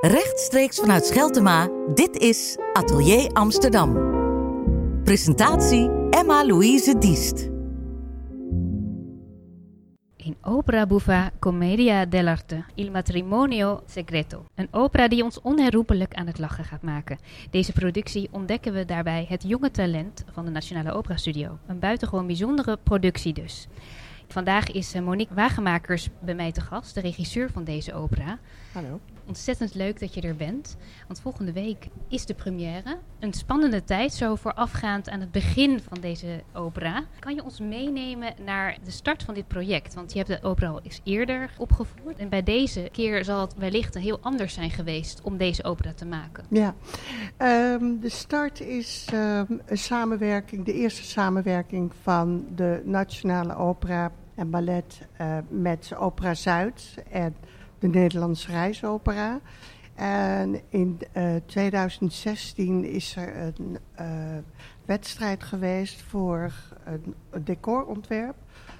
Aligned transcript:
Rechtstreeks 0.00 0.78
vanuit 0.78 1.06
Scheltema, 1.06 1.68
dit 1.94 2.16
is 2.16 2.56
Atelier 2.72 3.32
Amsterdam. 3.32 3.92
Presentatie 5.04 5.90
Emma-Louise 6.10 6.98
Diest. 6.98 7.48
In 10.16 10.36
opera 10.42 10.86
buffa 10.86 11.30
Commedia 11.38 12.06
dell'arte, 12.06 12.64
Il 12.74 12.90
matrimonio 12.90 13.82
segreto. 13.86 14.44
Een 14.54 14.68
opera 14.70 15.08
die 15.08 15.24
ons 15.24 15.40
onherroepelijk 15.40 16.14
aan 16.14 16.26
het 16.26 16.38
lachen 16.38 16.64
gaat 16.64 16.82
maken. 16.82 17.18
Deze 17.50 17.72
productie 17.72 18.28
ontdekken 18.30 18.72
we 18.72 18.84
daarbij 18.84 19.26
het 19.28 19.42
jonge 19.42 19.70
talent 19.70 20.24
van 20.32 20.44
de 20.44 20.50
Nationale 20.50 20.92
Opera 20.92 21.16
Studio. 21.16 21.58
Een 21.66 21.78
buitengewoon 21.78 22.26
bijzondere 22.26 22.78
productie 22.82 23.32
dus. 23.32 23.68
Vandaag 24.32 24.70
is 24.70 24.94
eh, 24.94 25.02
Monique 25.02 25.34
Wagemakers 25.34 26.08
bij 26.20 26.34
mij 26.34 26.52
te 26.52 26.60
gast, 26.60 26.94
de 26.94 27.00
regisseur 27.00 27.50
van 27.50 27.64
deze 27.64 27.94
opera. 27.94 28.38
Hallo. 28.72 29.00
Ontzettend 29.30 29.74
leuk 29.74 30.00
dat 30.00 30.14
je 30.14 30.20
er 30.20 30.36
bent. 30.36 30.76
Want 31.06 31.20
volgende 31.20 31.52
week 31.52 31.88
is 32.08 32.26
de 32.26 32.34
première. 32.34 32.96
Een 33.18 33.32
spannende 33.32 33.84
tijd, 33.84 34.12
zo 34.12 34.34
voorafgaand 34.34 35.08
aan 35.08 35.20
het 35.20 35.30
begin 35.30 35.80
van 35.80 36.00
deze 36.00 36.42
opera. 36.54 37.04
Kan 37.18 37.34
je 37.34 37.44
ons 37.44 37.60
meenemen 37.60 38.34
naar 38.44 38.76
de 38.84 38.90
start 38.90 39.22
van 39.22 39.34
dit 39.34 39.48
project? 39.48 39.94
Want 39.94 40.12
je 40.12 40.18
hebt 40.18 40.30
de 40.30 40.48
opera 40.48 40.68
al 40.68 40.80
eens 40.82 41.00
eerder 41.04 41.50
opgevoerd. 41.58 42.18
En 42.18 42.28
bij 42.28 42.42
deze 42.42 42.88
keer 42.92 43.24
zal 43.24 43.40
het 43.40 43.54
wellicht 43.56 43.94
heel 43.94 44.18
anders 44.20 44.54
zijn 44.54 44.70
geweest 44.70 45.20
om 45.22 45.36
deze 45.36 45.64
opera 45.64 45.92
te 45.92 46.06
maken. 46.06 46.44
Ja, 46.48 46.74
ehm, 47.36 47.98
de 48.00 48.08
start 48.08 48.60
is 48.60 49.06
ehm, 49.12 49.52
een 49.66 49.78
samenwerking, 49.78 50.64
de 50.64 50.72
eerste 50.72 51.04
samenwerking 51.04 51.92
van 52.02 52.46
de 52.54 52.82
Nationale 52.84 53.56
Opera 53.56 54.12
en 54.34 54.50
Ballet 54.50 55.08
uh, 55.20 55.38
met 55.48 55.92
Opera 55.98 56.34
Zuid 56.34 56.94
en 57.10 57.34
de 57.80 57.88
Nederlandse 57.88 58.50
Reisopera. 58.50 59.40
En 59.94 60.60
in 60.68 60.98
uh, 61.16 61.34
2016 61.46 62.84
is 62.84 63.16
er 63.16 63.36
een 63.36 63.78
uh, 64.00 64.06
wedstrijd 64.84 65.42
geweest 65.42 66.02
voor 66.02 66.52
een, 66.84 67.14
decorontwerp. 67.44 68.34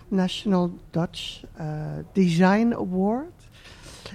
National 0.09 0.79
Dutch 0.91 1.42
uh, 1.61 1.67
Design 2.12 2.73
Award. 2.73 3.48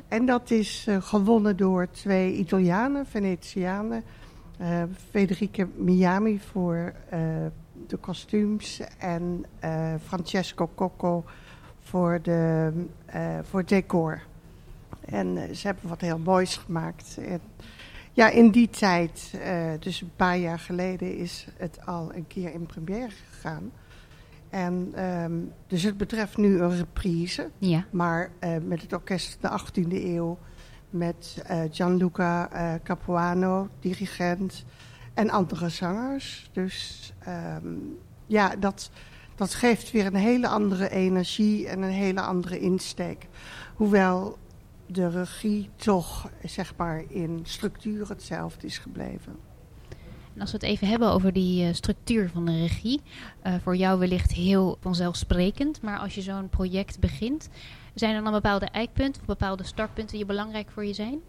En 0.08 0.25
dat 0.25 0.52
is 0.52 0.88
gewonnen 0.99 1.58
door 1.58 1.88
twee 1.92 2.33
Italianen, 2.33 3.05
Venetianen. 3.05 4.03
Federica 5.09 5.67
Miami 5.75 6.39
voor 6.39 6.94
de 7.88 7.97
kostuums 7.99 8.81
en 8.97 9.45
Francesco 10.05 10.70
Cocco 10.75 11.23
voor, 11.80 12.20
de, 12.22 12.72
voor 13.44 13.66
decor. 13.66 14.22
En 15.06 15.36
uh, 15.36 15.44
ze 15.53 15.67
hebben 15.67 15.89
wat 15.89 16.02
heel 16.02 16.20
moois 16.20 16.58
gemaakt. 16.58 17.17
En 17.17 17.42
ja, 18.11 18.30
in 18.30 18.50
die 18.50 18.70
tijd, 18.70 19.31
uh, 19.36 19.72
dus 19.80 20.02
een 20.02 20.11
paar 20.16 20.38
jaar 20.38 20.59
geleden, 20.59 21.17
is 21.17 21.48
het 21.58 21.86
al 21.86 22.14
een 22.14 22.28
keer 22.28 22.53
in 22.53 22.66
première 22.66 23.11
gegaan. 23.31 23.72
En 24.50 25.03
um, 25.03 25.52
dus 25.67 25.83
het 25.83 25.98
betreft 25.98 26.38
nu 26.38 26.61
een 26.61 26.78
reprise. 26.78 27.50
Ja. 27.58 27.86
Maar 27.92 28.31
uh, 28.39 28.56
met 28.64 28.81
het 28.81 28.94
orkest 28.94 29.38
de 29.42 29.59
18e 29.59 29.92
eeuw. 29.92 30.38
Met 30.89 31.44
Gianluca 31.72 32.50
Capuano, 32.83 33.70
dirigent. 33.80 34.66
En 35.14 35.30
andere 35.30 35.70
zangers. 35.70 36.50
Dus 36.53 37.14
um, 37.58 37.98
ja, 38.26 38.56
dat, 38.56 38.89
dat 39.36 39.53
geeft 39.53 39.92
weer 39.92 40.06
een 40.06 40.16
hele 40.16 40.48
andere 40.48 40.89
energie 40.89 41.67
en 41.67 41.81
een 41.81 41.89
hele 41.89 42.22
andere 42.22 42.59
insteek. 42.59 43.28
Hoewel 43.76 44.38
de 44.86 45.09
regie 45.09 45.69
toch 45.75 46.30
zeg 46.44 46.73
maar 46.78 47.03
in 47.08 47.39
structuur 47.44 48.09
hetzelfde 48.09 48.67
is 48.67 48.78
gebleven. 48.78 49.36
En 50.33 50.42
als 50.42 50.52
we 50.52 50.58
het 50.58 50.66
even 50.66 50.88
hebben 50.88 51.11
over 51.11 51.33
die 51.33 51.67
uh, 51.67 51.73
structuur 51.73 52.30
van 52.30 52.45
de 52.45 52.58
regie, 52.58 53.02
uh, 53.44 53.53
voor 53.64 53.75
jou 53.75 54.00
wellicht 54.00 54.31
heel 54.31 54.77
vanzelfsprekend, 54.82 55.82
maar 55.82 55.99
als 55.99 56.15
je 56.15 56.21
zo'n 56.21 56.49
project 56.49 56.99
begint, 56.99 57.49
zijn 57.93 58.15
er 58.15 58.23
dan 58.23 58.32
bepaalde 58.32 58.65
eikpunten 58.65 59.21
of 59.21 59.27
bepaalde 59.27 59.64
startpunten 59.64 60.17
die 60.17 60.26
belangrijk 60.26 60.71
voor 60.71 60.86
je 60.86 60.93
zijn? 60.93 61.20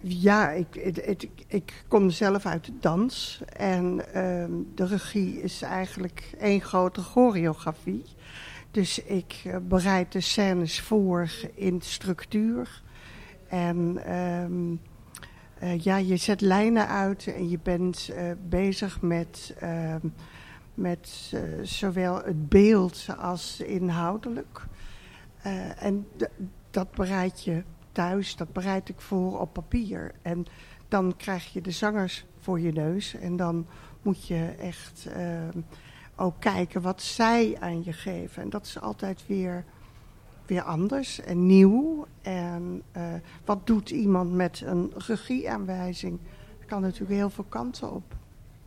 Ja, 0.00 0.50
ik, 0.50 0.66
het, 0.72 1.04
het, 1.04 1.28
ik 1.46 1.84
kom 1.88 2.10
zelf 2.10 2.46
uit 2.46 2.64
de 2.64 2.72
dans 2.80 3.40
en 3.56 3.94
uh, 3.94 4.44
de 4.74 4.86
regie 4.86 5.42
is 5.42 5.62
eigenlijk 5.62 6.30
één 6.38 6.60
grote 6.60 7.00
choreografie. 7.00 8.04
Dus 8.70 9.02
ik 9.02 9.42
uh, 9.46 9.56
bereid 9.62 10.12
de 10.12 10.20
scènes 10.20 10.80
voor 10.80 11.30
in 11.54 11.80
structuur. 11.80 12.82
En 13.48 14.12
um, 14.16 14.80
uh, 15.62 15.78
ja, 15.78 15.96
je 15.96 16.16
zet 16.16 16.40
lijnen 16.40 16.88
uit 16.88 17.26
en 17.26 17.48
je 17.48 17.58
bent 17.62 18.10
uh, 18.12 18.32
bezig 18.48 19.00
met, 19.00 19.54
uh, 19.62 19.94
met 20.74 21.34
zowel 21.62 22.16
het 22.16 22.48
beeld 22.48 23.06
als 23.18 23.60
inhoudelijk. 23.60 24.66
en 25.78 26.06
dat 26.70 26.90
bereid 26.90 27.44
je 27.44 27.62
thuis, 27.92 28.36
dat 28.36 28.52
bereid 28.52 28.88
ik 28.88 29.00
voor 29.00 29.40
op 29.40 29.52
papier. 29.52 30.12
En 30.22 30.46
dan 30.88 31.14
krijg 31.16 31.52
je 31.52 31.60
de 31.60 31.70
zangers 31.70 32.24
voor 32.38 32.60
je 32.60 32.72
neus 32.72 33.14
en 33.14 33.36
dan 33.36 33.66
moet 34.02 34.26
je 34.26 34.54
echt 34.60 35.08
ook 36.18 36.34
kijken 36.38 36.82
wat 36.82 37.02
zij 37.02 37.56
aan 37.60 37.84
je 37.84 37.92
geven. 37.92 38.42
En 38.42 38.50
dat 38.50 38.66
is 38.66 38.80
altijd 38.80 39.26
weer, 39.26 39.64
weer 40.46 40.62
anders 40.62 41.20
en 41.20 41.46
nieuw. 41.46 42.06
En 42.22 42.82
uh, 42.96 43.02
wat 43.44 43.66
doet 43.66 43.90
iemand 43.90 44.32
met 44.32 44.62
een 44.64 44.92
regieaanwijzing? 44.96 46.18
Dat 46.58 46.68
kan 46.68 46.80
natuurlijk 46.80 47.12
heel 47.12 47.30
veel 47.30 47.46
kanten 47.48 47.92
op. 47.92 48.16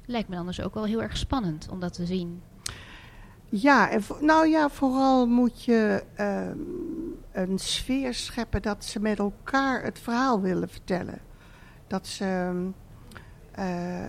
Lijkt 0.06 0.30
me 0.30 0.36
dan 0.36 0.46
dus 0.46 0.62
ook 0.62 0.74
wel 0.74 0.86
heel 0.86 1.02
erg 1.02 1.18
spannend 1.18 1.68
om 1.72 1.80
dat 1.80 1.94
te 1.94 2.06
zien. 2.06 2.42
Ja, 3.50 3.90
en 3.90 4.02
nou 4.22 4.48
ja, 4.48 4.70
vooral 4.70 5.28
moet 5.28 5.64
je 5.64 6.04
uh, 6.20 6.48
een 7.32 7.60
sfeer 7.60 8.14
scheppen 8.14 8.62
dat 8.62 8.86
ze 8.86 9.00
met 9.00 9.20
elkaar 9.20 9.84
het 9.84 10.00
verhaal 10.00 10.42
willen 10.42 10.70
vertellen. 10.70 11.20
Dat 11.88 12.08
ze 12.08 12.52
uh, 13.60 14.04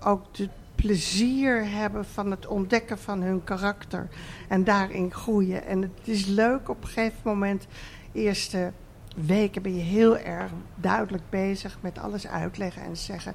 ook 0.00 0.34
de 0.34 0.48
plezier 0.74 1.70
hebben 1.70 2.04
van 2.04 2.30
het 2.30 2.46
ontdekken 2.46 2.98
van 2.98 3.22
hun 3.22 3.44
karakter 3.44 4.08
en 4.48 4.64
daarin 4.64 5.12
groeien. 5.12 5.66
En 5.66 5.82
het 5.82 5.90
is 6.04 6.26
leuk 6.26 6.68
op 6.68 6.82
een 6.82 6.88
gegeven 6.88 7.20
moment, 7.22 7.66
eerste 8.12 8.72
weken 9.16 9.62
ben 9.62 9.74
je 9.74 9.82
heel 9.82 10.18
erg 10.18 10.50
duidelijk 10.74 11.30
bezig 11.30 11.78
met 11.80 11.98
alles 11.98 12.26
uitleggen 12.26 12.82
en 12.82 12.96
zeggen. 12.96 13.34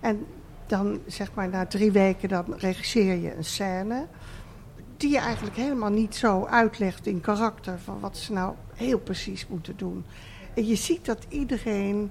En 0.00 0.26
dan 0.66 1.00
zeg 1.06 1.34
maar 1.34 1.48
na 1.48 1.66
drie 1.66 1.92
weken 1.92 2.28
dan 2.28 2.54
regisseer 2.56 3.14
je 3.14 3.36
een 3.36 3.44
scène 3.44 4.06
die 4.96 5.10
je 5.10 5.18
eigenlijk 5.18 5.56
helemaal 5.56 5.90
niet 5.90 6.14
zo 6.14 6.44
uitlegt 6.44 7.06
in 7.06 7.20
karakter 7.20 7.78
van 7.78 8.00
wat 8.00 8.16
ze 8.16 8.32
nou 8.32 8.54
heel 8.74 8.98
precies 8.98 9.46
moeten 9.46 9.76
doen. 9.76 10.04
En 10.54 10.66
je 10.66 10.76
ziet 10.76 11.04
dat 11.04 11.26
iedereen 11.28 12.10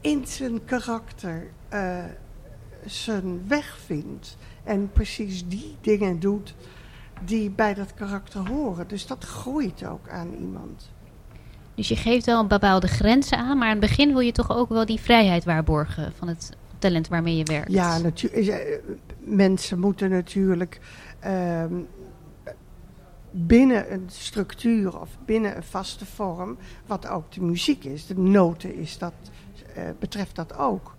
in 0.00 0.26
zijn 0.26 0.64
karakter 0.64 1.50
uh, 1.72 2.04
zijn 2.86 3.48
weg 3.48 3.78
vindt. 3.86 4.36
En 4.64 4.90
precies 4.92 5.48
die 5.48 5.76
dingen 5.80 6.20
doet 6.20 6.54
die 7.24 7.50
bij 7.50 7.74
dat 7.74 7.94
karakter 7.94 8.48
horen. 8.48 8.88
Dus 8.88 9.06
dat 9.06 9.24
groeit 9.24 9.84
ook 9.86 10.08
aan 10.08 10.34
iemand. 10.34 10.90
Dus 11.74 11.88
je 11.88 11.96
geeft 11.96 12.26
wel 12.26 12.40
een 12.40 12.48
bepaalde 12.48 12.88
grenzen 12.88 13.38
aan, 13.38 13.58
maar 13.58 13.68
aan 13.68 13.80
het 13.80 13.88
begin 13.88 14.08
wil 14.08 14.20
je 14.20 14.32
toch 14.32 14.50
ook 14.50 14.68
wel 14.68 14.86
die 14.86 15.00
vrijheid 15.00 15.44
waarborgen 15.44 16.12
van 16.16 16.28
het 16.28 16.50
talent 16.78 17.08
waarmee 17.08 17.36
je 17.36 17.44
werkt. 17.44 17.72
Ja, 17.72 17.98
natuurlijk. 17.98 18.82
Mensen 19.18 19.78
moeten 19.78 20.10
natuurlijk 20.10 20.80
um, 21.26 21.86
binnen 23.30 23.92
een 23.92 24.04
structuur 24.06 25.00
of 25.00 25.08
binnen 25.24 25.56
een 25.56 25.62
vaste 25.62 26.06
vorm, 26.06 26.58
wat 26.86 27.08
ook 27.08 27.32
de 27.32 27.42
muziek 27.42 27.84
is, 27.84 28.06
de 28.06 28.18
noten 28.18 28.74
is, 28.74 28.98
dat 28.98 29.12
uh, 29.76 29.82
betreft 29.98 30.36
dat 30.36 30.56
ook 30.56 30.96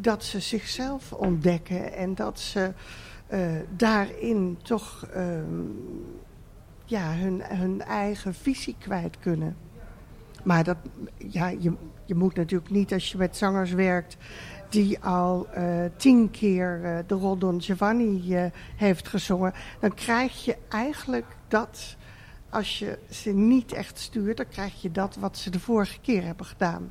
dat 0.00 0.24
ze 0.24 0.40
zichzelf 0.40 1.12
ontdekken 1.12 1.92
en 1.92 2.14
dat 2.14 2.40
ze 2.40 2.72
uh, 3.32 3.40
daarin 3.76 4.58
toch 4.62 5.08
uh, 5.16 5.22
ja, 6.84 7.12
hun, 7.14 7.42
hun 7.44 7.82
eigen 7.82 8.34
visie 8.34 8.76
kwijt 8.78 9.18
kunnen. 9.18 9.56
Maar 10.44 10.64
dat, 10.64 10.76
ja, 11.16 11.48
je, 11.48 11.72
je 12.04 12.14
moet 12.14 12.34
natuurlijk 12.34 12.70
niet 12.70 12.92
als 12.92 13.10
je 13.12 13.18
met 13.18 13.36
zangers 13.36 13.72
werkt 13.72 14.16
die 14.68 15.00
al 15.00 15.48
uh, 15.56 15.84
tien 15.96 16.30
keer 16.30 16.80
uh, 16.82 16.98
de 17.06 17.14
rol 17.14 17.38
Don 17.38 17.62
Giovanni 17.62 18.50
heeft 18.76 19.08
gezongen, 19.08 19.52
dan 19.80 19.94
krijg 19.94 20.44
je 20.44 20.56
eigenlijk 20.68 21.26
dat, 21.48 21.96
als 22.50 22.78
je 22.78 22.98
ze 23.10 23.30
niet 23.30 23.72
echt 23.72 23.98
stuurt, 23.98 24.36
dan 24.36 24.48
krijg 24.48 24.82
je 24.82 24.90
dat 24.90 25.16
wat 25.16 25.38
ze 25.38 25.50
de 25.50 25.60
vorige 25.60 26.00
keer 26.00 26.24
hebben 26.24 26.46
gedaan. 26.46 26.88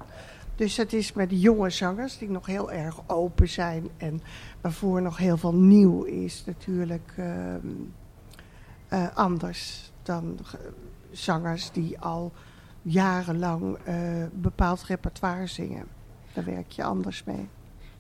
Dus 0.57 0.77
het 0.77 0.93
is 0.93 1.13
met 1.13 1.41
jonge 1.41 1.69
zangers 1.69 2.17
die 2.17 2.29
nog 2.29 2.45
heel 2.45 2.71
erg 2.71 2.99
open 3.07 3.49
zijn 3.49 3.89
en 3.97 4.21
waarvoor 4.61 5.01
nog 5.01 5.17
heel 5.17 5.37
veel 5.37 5.53
nieuw 5.53 6.03
is 6.03 6.43
natuurlijk 6.45 7.13
uh, 7.19 7.55
uh, 8.93 9.07
anders 9.13 9.91
dan 10.03 10.39
zangers 11.11 11.71
die 11.71 11.99
al 11.99 12.31
jarenlang 12.81 13.77
uh, 13.87 14.23
bepaald 14.33 14.83
repertoire 14.83 15.47
zingen. 15.47 15.85
Daar 16.33 16.43
werk 16.43 16.71
je 16.71 16.83
anders 16.83 17.23
mee. 17.23 17.49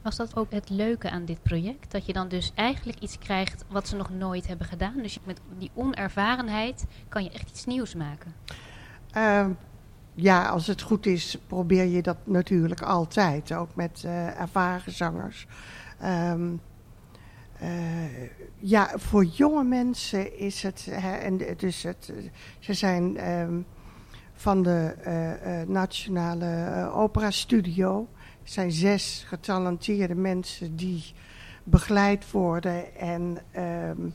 Was 0.01 0.15
dat 0.15 0.35
ook 0.35 0.51
het 0.51 0.69
leuke 0.69 1.09
aan 1.09 1.25
dit 1.25 1.43
project? 1.43 1.91
Dat 1.91 2.05
je 2.05 2.13
dan 2.13 2.27
dus 2.27 2.51
eigenlijk 2.55 2.99
iets 2.99 3.17
krijgt 3.17 3.65
wat 3.67 3.87
ze 3.87 3.95
nog 3.95 4.09
nooit 4.09 4.47
hebben 4.47 4.67
gedaan. 4.67 5.01
Dus 5.01 5.19
met 5.23 5.39
die 5.57 5.71
onervarenheid 5.73 6.85
kan 7.09 7.23
je 7.23 7.29
echt 7.29 7.49
iets 7.49 7.65
nieuws 7.65 7.95
maken. 7.95 8.33
Uh, 9.15 9.47
ja, 10.19 10.47
als 10.47 10.67
het 10.67 10.81
goed 10.81 11.05
is, 11.05 11.37
probeer 11.47 11.85
je 11.85 12.01
dat 12.01 12.17
natuurlijk 12.23 12.81
altijd. 12.81 13.53
Ook 13.53 13.75
met 13.75 14.03
uh, 14.05 14.39
ervaren 14.39 14.91
zangers. 14.91 15.47
Um, 16.03 16.61
uh, 17.61 17.69
ja, 18.57 18.91
voor 18.95 19.23
jonge 19.25 19.63
mensen 19.63 20.39
is 20.39 20.63
het. 20.63 20.87
Hè, 20.91 21.15
en 21.15 21.41
dus 21.57 21.83
het, 21.83 22.13
ze 22.59 22.73
zijn 22.73 23.31
um, 23.31 23.65
van 24.33 24.63
de 24.63 24.95
uh, 25.05 25.73
Nationale 25.73 26.91
Opera 26.93 27.31
Studio. 27.31 28.07
Er 28.43 28.49
zijn 28.49 28.71
zes 28.71 29.25
getalenteerde 29.27 30.15
mensen 30.15 30.75
die 30.75 31.13
begeleid 31.63 32.31
worden 32.31 32.95
en 32.95 33.37
uh, 33.57 34.05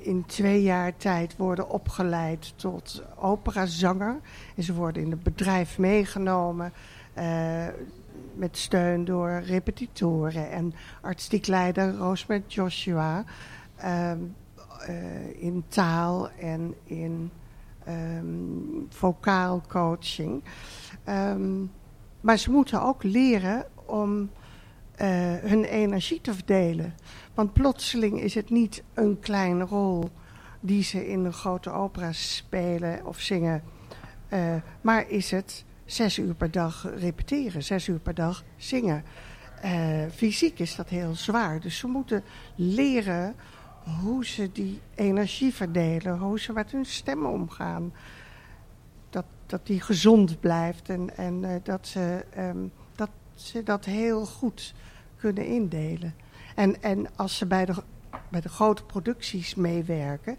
in 0.00 0.24
twee 0.26 0.62
jaar 0.62 0.96
tijd 0.96 1.36
worden 1.36 1.68
opgeleid 1.68 2.52
tot 2.56 3.02
operazanger. 3.16 4.20
En 4.56 4.62
ze 4.62 4.74
worden 4.74 5.02
in 5.02 5.10
het 5.10 5.22
bedrijf 5.22 5.78
meegenomen 5.78 6.72
uh, 7.18 7.66
met 8.34 8.56
steun 8.56 9.04
door 9.04 9.42
repetitoren 9.46 10.50
en 10.50 10.74
artistiek 11.00 11.46
leider 11.46 11.94
Roosmet 11.94 12.54
Joshua 12.54 13.24
uh, 13.84 14.12
in 15.34 15.64
taal 15.68 16.30
en 16.30 16.74
in 16.84 17.30
um, 17.88 18.86
vocaal 18.88 19.62
coaching. 19.68 20.44
Um, 21.08 21.70
maar 22.20 22.36
ze 22.36 22.50
moeten 22.50 22.82
ook 22.82 23.02
leren 23.02 23.66
om 23.84 24.30
hun 25.42 25.64
energie 25.64 26.20
te 26.20 26.34
verdelen. 26.34 26.94
Want 27.34 27.52
plotseling 27.52 28.20
is 28.20 28.34
het 28.34 28.50
niet 28.50 28.82
een 28.94 29.20
kleine 29.20 29.64
rol 29.64 30.10
die 30.60 30.82
ze 30.82 31.08
in 31.08 31.24
een 31.24 31.32
grote 31.32 31.70
opera 31.70 32.12
spelen 32.12 33.06
of 33.06 33.20
zingen. 33.20 33.62
Uh, 34.32 34.54
maar 34.80 35.08
is 35.08 35.30
het 35.30 35.64
zes 35.84 36.18
uur 36.18 36.34
per 36.34 36.50
dag 36.50 36.86
repeteren, 36.96 37.62
zes 37.62 37.88
uur 37.88 37.98
per 37.98 38.14
dag 38.14 38.44
zingen. 38.56 39.04
Uh, 39.64 40.04
fysiek 40.14 40.58
is 40.58 40.76
dat 40.76 40.88
heel 40.88 41.14
zwaar. 41.14 41.60
Dus 41.60 41.78
ze 41.78 41.86
moeten 41.86 42.24
leren 42.54 43.34
hoe 44.02 44.26
ze 44.26 44.52
die 44.52 44.80
energie 44.94 45.54
verdelen, 45.54 46.18
hoe 46.18 46.40
ze 46.40 46.52
met 46.52 46.70
hun 46.70 46.86
stemmen 46.86 47.30
omgaan 47.30 47.92
dat 49.52 49.66
die 49.66 49.80
gezond 49.80 50.40
blijft 50.40 50.88
en, 50.88 51.16
en 51.16 51.42
uh, 51.42 51.50
dat, 51.62 51.86
ze, 51.86 52.24
um, 52.38 52.72
dat 52.94 53.10
ze 53.34 53.62
dat 53.62 53.84
heel 53.84 54.26
goed 54.26 54.74
kunnen 55.16 55.46
indelen. 55.46 56.14
En, 56.54 56.82
en 56.82 57.16
als 57.16 57.36
ze 57.36 57.46
bij 57.46 57.64
de, 57.64 57.74
bij 58.28 58.40
de 58.40 58.48
grote 58.48 58.84
producties 58.84 59.54
meewerken, 59.54 60.36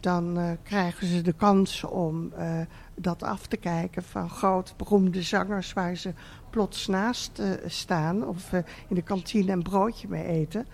dan 0.00 0.38
uh, 0.38 0.50
krijgen 0.62 1.06
ze 1.06 1.22
de 1.22 1.32
kans 1.32 1.84
om 1.84 2.32
uh, 2.38 2.60
dat 2.94 3.22
af 3.22 3.46
te 3.46 3.56
kijken 3.56 4.02
van 4.02 4.30
groot 4.30 4.74
beroemde 4.76 5.22
zangers 5.22 5.72
waar 5.72 5.96
ze 5.96 6.12
plots 6.50 6.86
naast 6.86 7.38
uh, 7.38 7.50
staan 7.66 8.26
of 8.26 8.52
in 8.88 8.94
de 8.94 9.02
kantine 9.02 9.52
een 9.52 9.62
broodje 9.62 10.08
mee 10.08 10.24
eten. 10.24 10.66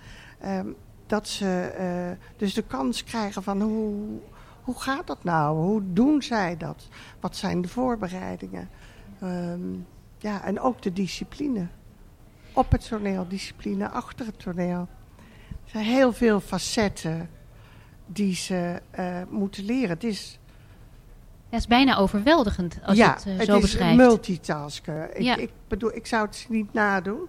Um, 0.44 0.74
dat 1.06 1.28
ze 1.28 2.16
dus 2.36 2.54
de 2.54 2.62
kans 2.62 3.04
krijgen 3.04 3.42
van 3.42 3.60
hoe, 3.60 4.18
hoe 4.62 4.80
gaat 4.80 5.06
dat 5.06 5.24
nou? 5.24 5.56
Hoe 5.56 5.82
doen 5.84 6.22
zij 6.22 6.56
dat? 6.56 6.88
Wat 7.20 7.36
zijn 7.36 7.62
de 7.62 7.68
voorbereidingen? 7.68 8.68
Um, 9.22 9.86
ja, 10.18 10.44
en 10.44 10.60
ook 10.60 10.82
de 10.82 10.92
discipline. 10.92 11.66
Op 12.52 12.72
het 12.72 12.88
toneel, 12.88 13.28
discipline 13.28 13.88
achter 13.88 14.26
het 14.26 14.38
toneel. 14.38 14.88
Er 15.64 15.70
zijn 15.70 15.84
heel 15.84 16.12
veel 16.12 16.40
facetten 16.40 17.30
die 18.06 18.34
ze 18.34 18.80
uh, 18.98 19.16
moeten 19.28 19.64
leren. 19.64 19.88
Het 19.88 20.04
is... 20.04 20.38
Het 21.48 21.60
is 21.60 21.66
bijna 21.66 21.96
overweldigend 21.96 22.78
als 22.84 22.96
ja, 22.96 23.18
je 23.24 23.30
het, 23.30 23.40
uh, 23.40 23.44
zo 23.46 23.52
het 23.52 23.60
beschrijft. 23.60 23.98
Ja, 23.98 24.06
multitasken. 24.06 25.16
Ik, 25.16 25.22
Ja. 25.22 25.36
ik 25.36 25.50
bedoel, 25.68 25.94
ik 25.94 26.06
zou 26.06 26.26
het 26.26 26.46
niet 26.48 26.72
nadoen. 26.72 27.28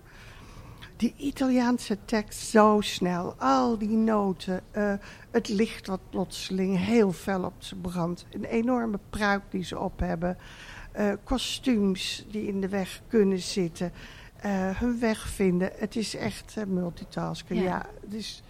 Die 0.95 1.13
Italiaanse 1.17 1.97
tekst 2.05 2.39
zo 2.39 2.77
snel, 2.81 3.35
al 3.37 3.77
die 3.77 3.97
noten, 3.97 4.61
uh, 4.77 4.93
het 5.31 5.49
licht 5.49 5.87
wat 5.87 5.99
plotseling 6.09 6.77
heel 6.85 7.11
fel 7.11 7.43
op 7.43 7.53
ze 7.57 7.75
brandt, 7.75 8.25
een 8.31 8.45
enorme 8.45 8.99
pruik 9.09 9.41
die 9.49 9.63
ze 9.63 9.79
op 9.79 9.99
hebben, 9.99 10.37
kostuums 11.23 12.25
die 12.31 12.47
in 12.47 12.61
de 12.61 12.69
weg 12.69 13.01
kunnen 13.07 13.39
zitten, 13.39 13.91
hun 14.49 14.99
weg 14.99 15.27
vinden. 15.27 15.71
Het 15.75 15.95
is 15.95 16.15
echt 16.15 16.55
multitasken. 16.67 17.55
Ja. 17.55 17.85
Is, 18.09 18.43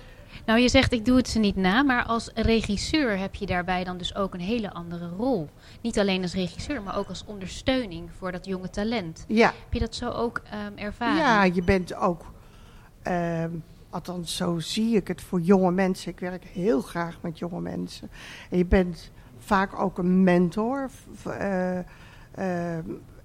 Nou, 0.46 0.60
je 0.60 0.70
zegt 0.70 0.92
ik 0.92 1.06
doe 1.06 1.18
het 1.18 1.28
ze 1.28 1.40
niet 1.40 1.56
na, 1.56 1.84
maar 1.84 2.04
als 2.04 2.30
regisseur 2.34 3.18
heb 3.18 3.36
je 3.36 3.46
daarbij 3.46 3.84
dan 3.84 3.98
dus 3.98 4.16
ook 4.16 4.34
een 4.34 4.40
hele 4.40 4.72
andere 4.74 5.10
rol. 5.10 5.50
Niet 5.82 6.00
alleen 6.00 6.22
als 6.22 6.34
regisseur, 6.34 6.82
maar 6.82 6.98
ook 6.98 7.08
als 7.08 7.26
ondersteuning 7.26 8.10
voor 8.18 8.32
dat 8.32 8.46
jonge 8.46 8.70
talent. 8.70 9.26
ja. 9.28 9.46
Heb 9.46 9.74
je 9.74 9.80
dat 9.80 9.96
zo 9.96 10.10
ook 10.10 10.42
um, 10.68 10.78
ervaren? 10.78 11.18
Ja, 11.18 11.44
je 11.44 11.64
bent 11.64 11.96
ook, 11.96 12.32
uh, 13.08 13.46
althans 13.90 14.36
zo 14.36 14.60
zie 14.60 14.96
ik 14.96 15.08
het 15.08 15.22
voor 15.22 15.40
jonge 15.40 15.72
mensen. 15.72 16.12
Ik 16.12 16.20
werk 16.20 16.44
heel 16.44 16.82
graag 16.82 17.18
met 17.22 17.40
jonge 17.40 17.62
mensen. 17.62 18.10
En 18.50 18.58
je 18.58 18.66
bent 18.66 19.12
vaak 19.40 19.80
ook 19.80 19.98
een 19.98 20.24
mentor. 20.24 20.90
Uh, 21.28 21.80
uh, 22.40 22.78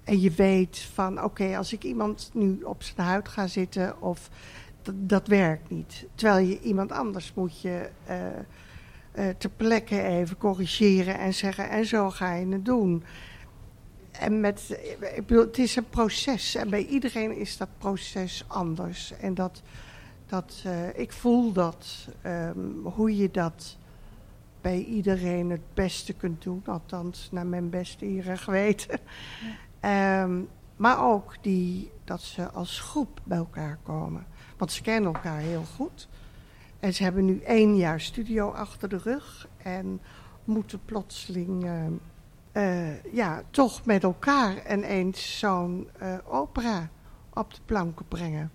en 0.07 0.19
je 0.19 0.31
weet 0.31 0.79
van, 0.93 1.23
oké, 1.23 1.57
als 1.57 1.73
ik 1.73 1.83
iemand 1.83 2.29
nu 2.33 2.61
op 2.63 2.83
zijn 2.83 3.07
huid 3.07 3.27
ga 3.27 3.47
zitten 3.47 4.01
of 4.01 4.29
dat 4.93 5.27
werkt 5.27 5.69
niet. 5.69 6.05
Terwijl 6.15 6.47
je 6.47 6.59
iemand 6.61 6.91
anders 6.91 7.33
moet 7.33 7.61
je 7.61 7.89
uh, 8.09 8.15
uh, 9.25 9.29
ter 9.37 9.49
plekke 9.49 10.01
even 10.01 10.37
corrigeren 10.37 11.19
en 11.19 11.33
zeggen, 11.33 11.69
en 11.69 11.85
zo 11.85 12.09
ga 12.09 12.33
je 12.33 12.47
het 12.47 12.65
doen. 12.65 13.03
En 14.11 14.39
met, 14.39 14.79
ik 15.15 15.25
bedoel, 15.27 15.45
het 15.45 15.57
is 15.57 15.75
een 15.75 15.89
proces 15.89 16.55
en 16.55 16.69
bij 16.69 16.85
iedereen 16.85 17.35
is 17.37 17.57
dat 17.57 17.69
proces 17.77 18.43
anders. 18.47 19.13
En 19.19 19.33
dat, 19.33 19.61
dat 20.25 20.63
uh, 20.65 20.99
ik 20.99 21.11
voel 21.11 21.51
dat, 21.51 22.07
um, 22.25 22.79
hoe 22.83 23.17
je 23.17 23.31
dat 23.31 23.77
bij 24.61 24.83
iedereen 24.83 25.49
het 25.49 25.73
beste 25.73 26.13
kunt 26.13 26.43
doen. 26.43 26.61
Althans, 26.65 27.29
naar 27.31 27.45
mijn 27.45 27.69
beste 27.69 28.05
hier 28.05 28.37
geweten. 28.37 28.99
Ja. 29.41 29.65
Um, 29.81 30.49
maar 30.75 31.03
ook 31.03 31.35
die, 31.41 31.91
dat 32.03 32.21
ze 32.21 32.49
als 32.51 32.79
groep 32.79 33.19
bij 33.23 33.37
elkaar 33.37 33.77
komen. 33.83 34.25
Want 34.57 34.71
ze 34.71 34.81
kennen 34.81 35.13
elkaar 35.13 35.39
heel 35.39 35.63
goed. 35.75 36.07
En 36.79 36.93
ze 36.93 37.03
hebben 37.03 37.25
nu 37.25 37.39
één 37.39 37.75
jaar 37.75 38.01
studio 38.01 38.51
achter 38.51 38.89
de 38.89 38.97
rug. 38.97 39.47
En 39.57 40.01
moeten 40.43 40.79
plotseling 40.85 41.63
uh, 41.63 41.85
uh, 42.53 43.03
ja, 43.13 43.43
toch 43.49 43.85
met 43.85 44.03
elkaar 44.03 44.73
ineens 44.73 45.39
zo'n 45.39 45.89
uh, 46.01 46.17
opera 46.25 46.89
op 47.33 47.53
de 47.53 47.61
planken 47.65 48.07
brengen. 48.07 48.51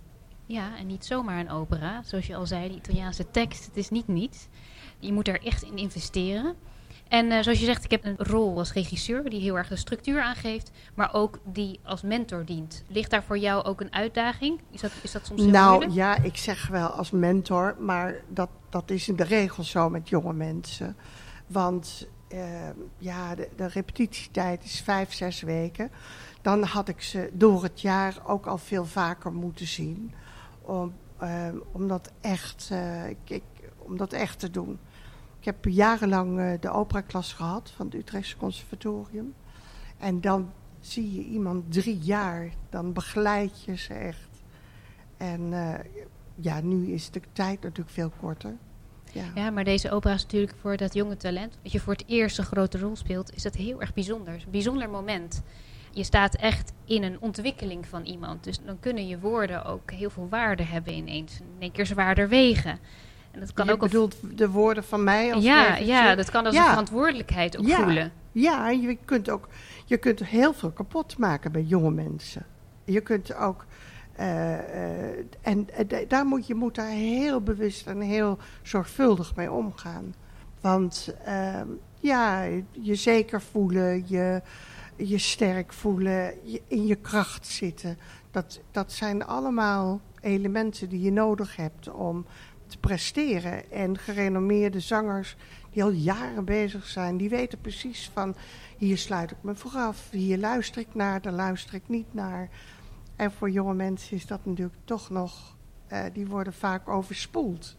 Ja, 0.46 0.76
en 0.76 0.86
niet 0.86 1.04
zomaar 1.04 1.38
een 1.38 1.50
opera. 1.50 2.02
Zoals 2.02 2.26
je 2.26 2.36
al 2.36 2.46
zei, 2.46 2.68
die 2.68 2.76
Italiaanse 2.76 3.30
tekst, 3.30 3.64
het 3.64 3.76
is 3.76 3.90
niet 3.90 4.08
niets. 4.08 4.48
Je 4.98 5.12
moet 5.12 5.28
er 5.28 5.44
echt 5.44 5.62
in 5.62 5.76
investeren. 5.76 6.54
En 7.12 7.26
uh, 7.30 7.42
zoals 7.42 7.58
je 7.58 7.64
zegt, 7.64 7.84
ik 7.84 7.90
heb 7.90 8.04
een 8.04 8.16
rol 8.18 8.58
als 8.58 8.72
regisseur 8.72 9.30
die 9.30 9.40
heel 9.40 9.56
erg 9.56 9.68
de 9.68 9.76
structuur 9.76 10.22
aangeeft, 10.22 10.70
maar 10.94 11.14
ook 11.14 11.38
die 11.44 11.80
als 11.82 12.02
mentor 12.02 12.44
dient. 12.44 12.84
Ligt 12.88 13.10
daar 13.10 13.22
voor 13.22 13.38
jou 13.38 13.64
ook 13.64 13.80
een 13.80 13.92
uitdaging? 13.92 14.60
Is 14.70 14.80
dat, 14.80 14.90
is 15.02 15.12
dat 15.12 15.26
soms 15.26 15.40
heel 15.40 15.50
Nou 15.50 15.70
moeilijk? 15.70 15.94
ja, 15.94 16.16
ik 16.16 16.36
zeg 16.36 16.68
wel 16.68 16.88
als 16.88 17.10
mentor, 17.10 17.76
maar 17.78 18.14
dat, 18.28 18.48
dat 18.68 18.90
is 18.90 19.08
in 19.08 19.16
de 19.16 19.24
regel 19.24 19.62
zo 19.62 19.90
met 19.90 20.08
jonge 20.08 20.32
mensen. 20.32 20.96
Want 21.46 22.08
uh, 22.28 22.38
ja, 22.98 23.34
de, 23.34 23.48
de 23.56 23.66
repetitietijd 23.66 24.64
is 24.64 24.80
vijf, 24.80 25.12
zes 25.12 25.40
weken. 25.40 25.90
Dan 26.42 26.62
had 26.62 26.88
ik 26.88 27.02
ze 27.02 27.30
door 27.32 27.62
het 27.62 27.80
jaar 27.80 28.16
ook 28.26 28.46
al 28.46 28.58
veel 28.58 28.84
vaker 28.84 29.32
moeten 29.32 29.66
zien. 29.66 30.12
Om, 30.62 30.94
uh, 31.22 31.28
om, 31.72 31.88
dat, 31.88 32.12
echt, 32.20 32.70
ik, 33.08 33.30
ik, 33.30 33.42
om 33.78 33.96
dat 33.96 34.12
echt 34.12 34.38
te 34.38 34.50
doen. 34.50 34.78
Ik 35.42 35.48
heb 35.48 35.64
jarenlang 35.64 36.38
uh, 36.38 36.52
de 36.60 36.70
operaklas 36.70 37.32
gehad 37.32 37.72
van 37.76 37.86
het 37.86 37.94
Utrechtse 37.94 38.36
Conservatorium. 38.36 39.34
En 39.98 40.20
dan 40.20 40.52
zie 40.80 41.14
je 41.14 41.24
iemand 41.24 41.72
drie 41.72 41.98
jaar, 41.98 42.50
dan 42.70 42.92
begeleid 42.92 43.64
je 43.64 43.76
ze 43.76 43.94
echt. 43.94 44.42
En 45.16 45.40
uh, 45.40 45.74
ja, 46.34 46.60
nu 46.60 46.92
is 46.92 47.10
de 47.10 47.20
tijd 47.32 47.62
natuurlijk 47.62 47.90
veel 47.90 48.12
korter. 48.20 48.56
Ja. 49.12 49.24
ja, 49.34 49.50
maar 49.50 49.64
deze 49.64 49.90
opera 49.90 50.14
is 50.14 50.22
natuurlijk 50.22 50.54
voor 50.60 50.76
dat 50.76 50.94
jonge 50.94 51.16
talent, 51.16 51.58
als 51.62 51.72
je 51.72 51.80
voor 51.80 51.92
het 51.92 52.04
eerst 52.06 52.38
een 52.38 52.44
grote 52.44 52.78
rol 52.78 52.96
speelt, 52.96 53.34
is 53.34 53.42
dat 53.42 53.54
heel 53.54 53.80
erg 53.80 53.94
bijzonder. 53.94 54.34
Een 54.34 54.50
bijzonder 54.50 54.90
moment. 54.90 55.42
Je 55.90 56.04
staat 56.04 56.34
echt 56.34 56.72
in 56.84 57.02
een 57.02 57.20
ontwikkeling 57.20 57.86
van 57.86 58.04
iemand. 58.04 58.44
Dus 58.44 58.58
dan 58.64 58.80
kunnen 58.80 59.08
je 59.08 59.18
woorden 59.18 59.64
ook 59.64 59.90
heel 59.90 60.10
veel 60.10 60.28
waarde 60.28 60.62
hebben 60.62 60.94
ineens. 60.94 61.40
In 61.40 61.46
één 61.58 61.72
keer 61.72 61.86
zwaarder 61.86 62.28
wegen. 62.28 62.78
En 63.32 63.40
dat 63.40 63.52
kan 63.52 63.66
je 63.66 63.72
ook 63.72 63.80
bedoelt 63.80 64.16
de 64.38 64.50
woorden 64.50 64.84
van 64.84 65.04
mij 65.04 65.34
als 65.34 65.44
ja, 65.44 65.76
ja, 65.76 66.14
dat 66.14 66.30
kan 66.30 66.46
als 66.46 66.54
Ja. 66.54 66.62
een 66.62 66.68
verantwoordelijkheid 66.68 67.58
ook 67.58 67.66
Ja. 67.66 67.76
voelen. 67.82 68.12
Ja, 68.32 68.70
je 68.70 68.98
kunt 69.04 69.30
ook 69.30 69.48
je 69.84 69.96
kunt 69.96 70.24
heel 70.24 70.52
veel 70.52 70.70
kapot 70.70 71.18
maken 71.18 71.52
bij 71.52 71.62
jonge 71.62 71.90
mensen. 71.90 72.46
Je 72.84 73.00
kunt 73.00 73.34
ook. 73.34 73.64
Uh, 74.20 74.50
uh, 74.50 74.58
en 75.40 75.68
uh, 75.90 75.98
daar 76.08 76.26
moet 76.26 76.46
je 76.46 76.54
moet 76.54 76.74
daar 76.74 76.88
heel 76.88 77.40
bewust 77.40 77.86
en 77.86 78.00
heel 78.00 78.38
zorgvuldig 78.62 79.36
mee 79.36 79.52
omgaan. 79.52 80.14
Want 80.60 81.14
ehm, 81.24 81.66
ja, 82.00 82.42
je 82.70 82.94
zeker 82.94 83.42
voelen, 83.42 84.04
je, 84.06 84.42
je 84.96 85.18
sterk 85.18 85.72
voelen, 85.72 86.34
je, 86.42 86.62
in 86.66 86.86
je 86.86 86.94
kracht 86.96 87.46
zitten. 87.46 87.98
Dat, 88.30 88.60
dat 88.70 88.92
zijn 88.92 89.24
allemaal 89.26 90.00
elementen 90.20 90.88
die 90.88 91.00
je 91.02 91.12
nodig 91.12 91.56
hebt 91.56 91.90
om 91.90 92.26
te 92.72 92.78
presteren. 92.78 93.70
En 93.70 93.98
gerenommeerde 93.98 94.80
zangers 94.80 95.36
die 95.70 95.82
al 95.82 95.90
jaren 95.90 96.44
bezig 96.44 96.86
zijn, 96.86 97.16
die 97.16 97.28
weten 97.28 97.60
precies 97.60 98.10
van 98.12 98.34
hier 98.78 98.98
sluit 98.98 99.30
ik 99.30 99.36
me 99.40 99.54
vooraf, 99.54 100.10
hier 100.10 100.38
luister 100.38 100.80
ik 100.80 100.94
naar, 100.94 101.20
daar 101.20 101.32
luister 101.32 101.74
ik 101.74 101.88
niet 101.88 102.14
naar. 102.14 102.48
En 103.16 103.32
voor 103.32 103.50
jonge 103.50 103.74
mensen 103.74 104.16
is 104.16 104.26
dat 104.26 104.44
natuurlijk 104.44 104.76
toch 104.84 105.10
nog, 105.10 105.56
uh, 105.92 106.04
die 106.12 106.26
worden 106.26 106.52
vaak 106.52 106.88
overspoeld 106.88 107.76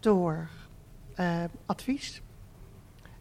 door 0.00 0.48
uh, 1.20 1.44
advies. 1.66 2.22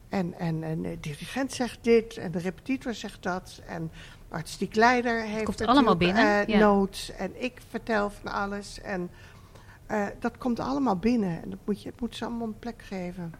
En, 0.09 0.33
en, 0.39 0.63
en 0.63 0.81
de 0.81 0.99
dirigent 0.99 1.53
zegt 1.53 1.77
dit 1.81 2.17
en 2.17 2.31
de 2.31 2.39
repetitor 2.39 2.93
zegt 2.93 3.23
dat 3.23 3.61
en 3.67 3.91
de 4.29 4.35
artistiek 4.35 4.75
leider 4.75 5.21
heeft 5.21 5.43
komt 5.43 5.65
allemaal 5.65 5.97
binnen, 5.97 6.49
uh, 6.49 6.55
ja. 6.55 6.59
notes 6.59 7.11
en 7.11 7.43
ik 7.43 7.61
vertel 7.69 8.09
van 8.09 8.31
alles 8.31 8.81
en 8.81 9.09
uh, 9.91 10.05
dat 10.19 10.37
komt 10.37 10.59
allemaal 10.59 10.95
binnen 10.97 11.41
en 11.43 11.49
dat 11.49 11.59
moet 11.65 11.81
je, 11.81 11.89
het 11.89 12.01
moet 12.01 12.15
ze 12.15 12.25
allemaal 12.25 12.47
een 12.47 12.59
plek 12.59 12.81
geven. 12.81 13.33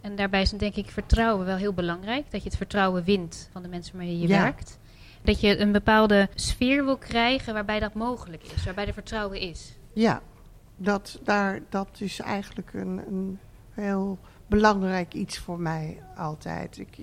En 0.00 0.16
daarbij 0.16 0.42
is 0.42 0.50
denk 0.50 0.74
ik 0.74 0.90
vertrouwen 0.90 1.46
wel 1.46 1.56
heel 1.56 1.72
belangrijk. 1.72 2.30
Dat 2.30 2.42
je 2.42 2.48
het 2.48 2.56
vertrouwen 2.58 3.04
wint 3.04 3.48
van 3.52 3.62
de 3.62 3.68
mensen 3.68 3.96
waarmee 3.96 4.18
je 4.18 4.28
Ja. 4.28 4.42
werkt. 4.42 4.78
Dat 5.22 5.40
je 5.40 5.58
een 5.58 5.72
bepaalde 5.72 6.28
sfeer 6.34 6.84
wil 6.84 6.96
krijgen 6.96 7.54
waarbij 7.54 7.80
dat 7.80 7.94
mogelijk 7.94 8.42
is. 8.42 8.64
Waarbij 8.64 8.86
er 8.86 8.92
vertrouwen 8.92 9.40
is. 9.40 9.76
Ja, 9.92 10.22
dat, 10.76 11.20
daar, 11.22 11.60
dat 11.68 11.88
is 11.98 12.20
eigenlijk 12.20 12.72
een, 12.72 13.02
een 13.08 13.38
heel 13.70 14.18
belangrijk 14.46 15.14
iets 15.14 15.38
voor 15.38 15.60
mij 15.60 16.02
altijd. 16.16 16.78
Ik, 16.78 16.96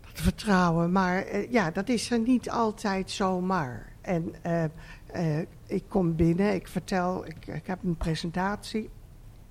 dat 0.00 0.20
vertrouwen, 0.20 0.92
maar 0.92 1.22
eh, 1.22 1.52
ja, 1.52 1.70
dat 1.70 1.88
is 1.88 2.10
er 2.10 2.18
niet 2.18 2.50
altijd 2.50 3.10
zomaar. 3.10 3.92
En 4.00 4.34
eh, 4.42 4.64
eh, 5.12 5.38
ik 5.66 5.84
kom 5.88 6.16
binnen, 6.16 6.54
ik 6.54 6.68
vertel, 6.68 7.26
ik, 7.26 7.46
ik 7.46 7.66
heb 7.66 7.82
een 7.84 7.96
presentatie. 7.96 8.90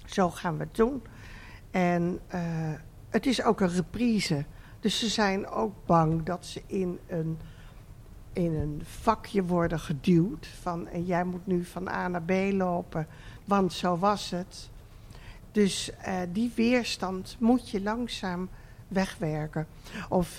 Zo 0.05 0.29
gaan 0.29 0.57
we 0.57 0.63
het 0.63 0.75
doen. 0.75 1.01
En 1.71 2.19
eh, 2.27 2.41
het 3.09 3.25
is 3.25 3.43
ook 3.43 3.61
een 3.61 3.69
reprise. 3.69 4.45
Dus 4.79 4.99
ze 4.99 5.07
zijn 5.09 5.47
ook 5.47 5.73
bang 5.85 6.23
dat 6.23 6.45
ze 6.45 6.61
in 6.65 6.99
een, 7.07 7.37
in 8.33 8.55
een 8.55 8.81
vakje 8.83 9.43
worden 9.43 9.79
geduwd. 9.79 10.47
Van 10.47 10.87
en 10.87 11.05
jij 11.05 11.23
moet 11.23 11.47
nu 11.47 11.63
van 11.65 11.87
A 11.87 12.07
naar 12.07 12.23
B 12.23 12.31
lopen, 12.51 13.07
want 13.45 13.73
zo 13.73 13.97
was 13.97 14.29
het. 14.29 14.69
Dus 15.51 15.91
eh, 15.95 16.19
die 16.31 16.51
weerstand 16.55 17.35
moet 17.39 17.69
je 17.69 17.81
langzaam 17.81 18.49
wegwerken. 18.87 19.67
Of 20.09 20.37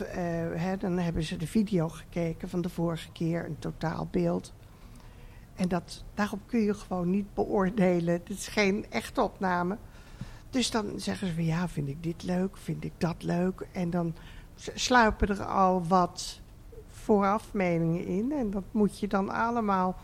hè, 0.55 0.77
dan 0.77 0.99
hebben 0.99 1.23
ze 1.23 1.37
de 1.37 1.47
video 1.47 1.89
gekeken 1.89 2.49
van 2.49 2.61
de 2.61 2.69
vorige 2.69 3.13
keer, 3.13 3.45
een 3.45 3.59
totaalbeeld. 3.59 4.53
En 5.61 5.69
dat, 5.69 6.05
daarop 6.15 6.41
kun 6.47 6.61
je 6.61 6.75
gewoon 6.75 7.11
niet 7.11 7.35
beoordelen. 7.35 8.15
Het 8.15 8.31
is 8.31 8.49
geen 8.49 8.87
echte 8.91 9.23
opname. 9.23 9.77
Dus 10.51 10.71
dan 10.71 10.93
zeggen 10.97 11.29
ze 11.29 11.35
van 11.35 11.45
ja, 11.45 11.69
vind 11.69 11.89
ik 11.89 12.03
dit 12.03 12.23
leuk, 12.23 12.57
vind 12.57 12.85
ik 12.85 12.93
dat 12.99 13.23
leuk. 13.23 13.67
En 13.73 13.91
dan 13.91 14.15
sluipen 14.75 15.29
er 15.29 15.45
al 15.45 15.87
wat 15.87 16.41
voorafmeningen 16.89 18.07
in. 18.07 18.33
En 18.33 18.51
dat 18.51 18.63
moet 18.71 18.99
je 18.99 19.09
dan 19.09 19.31
allemaal 19.31 19.97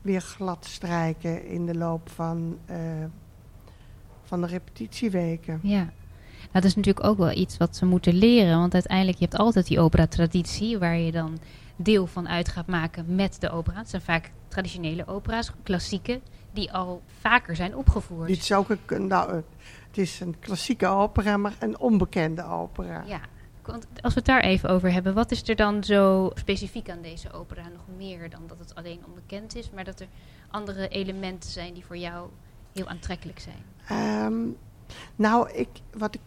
weer 0.00 0.20
glad 0.20 0.64
strijken 0.64 1.46
in 1.46 1.66
de 1.66 1.74
loop 1.74 2.08
van, 2.08 2.58
eh, 2.66 3.04
van 4.24 4.40
de 4.40 4.46
repetitieweken. 4.46 5.60
Ja. 5.62 5.92
Dat 6.52 6.64
is 6.64 6.74
natuurlijk 6.74 7.06
ook 7.06 7.18
wel 7.18 7.32
iets 7.32 7.56
wat 7.56 7.76
ze 7.76 7.86
moeten 7.86 8.14
leren. 8.14 8.58
Want 8.58 8.74
uiteindelijk, 8.74 9.18
je 9.18 9.24
hebt 9.24 9.38
altijd 9.38 9.66
die 9.66 9.80
opera-traditie... 9.80 10.78
waar 10.78 10.96
je 10.96 11.12
dan 11.12 11.38
deel 11.82 12.06
van 12.06 12.28
uit 12.28 12.48
gaat 12.48 12.66
maken 12.66 13.14
met 13.14 13.40
de 13.40 13.50
opera. 13.50 13.78
Het 13.78 13.90
zijn 13.90 14.02
vaak 14.02 14.30
traditionele 14.48 15.06
opera's, 15.06 15.52
klassieke... 15.62 16.20
die 16.52 16.72
al 16.72 17.02
vaker 17.20 17.56
zijn 17.56 17.76
opgevoerd. 17.76 18.28
Dit 18.28 18.38
is 18.38 18.52
ook 18.52 18.68
een, 18.86 19.06
nou, 19.06 19.34
het 19.88 19.98
is 19.98 20.20
een 20.20 20.38
klassieke 20.38 20.86
opera, 20.86 21.36
maar 21.36 21.54
een 21.58 21.78
onbekende 21.78 22.44
opera. 22.44 23.02
Ja, 23.06 23.20
want 23.62 23.86
als 24.00 24.14
we 24.14 24.18
het 24.18 24.28
daar 24.28 24.40
even 24.40 24.68
over 24.68 24.92
hebben, 24.92 25.14
wat 25.14 25.30
is 25.30 25.48
er 25.48 25.56
dan 25.56 25.84
zo 25.84 26.30
specifiek 26.34 26.90
aan 26.90 27.02
deze 27.02 27.32
opera 27.32 27.62
nog 27.62 27.96
meer 27.96 28.30
dan 28.30 28.40
dat 28.46 28.58
het 28.58 28.74
alleen 28.74 29.00
onbekend 29.06 29.56
is, 29.56 29.70
maar 29.70 29.84
dat 29.84 30.00
er 30.00 30.08
andere 30.50 30.88
elementen 30.88 31.50
zijn 31.50 31.74
die 31.74 31.84
voor 31.84 31.96
jou 31.96 32.28
heel 32.72 32.88
aantrekkelijk 32.88 33.38
zijn? 33.38 33.64
Ehm, 33.86 34.48
nou, 35.16 35.50
ik, 35.50 35.68
wat 35.92 36.14
ik 36.14 36.20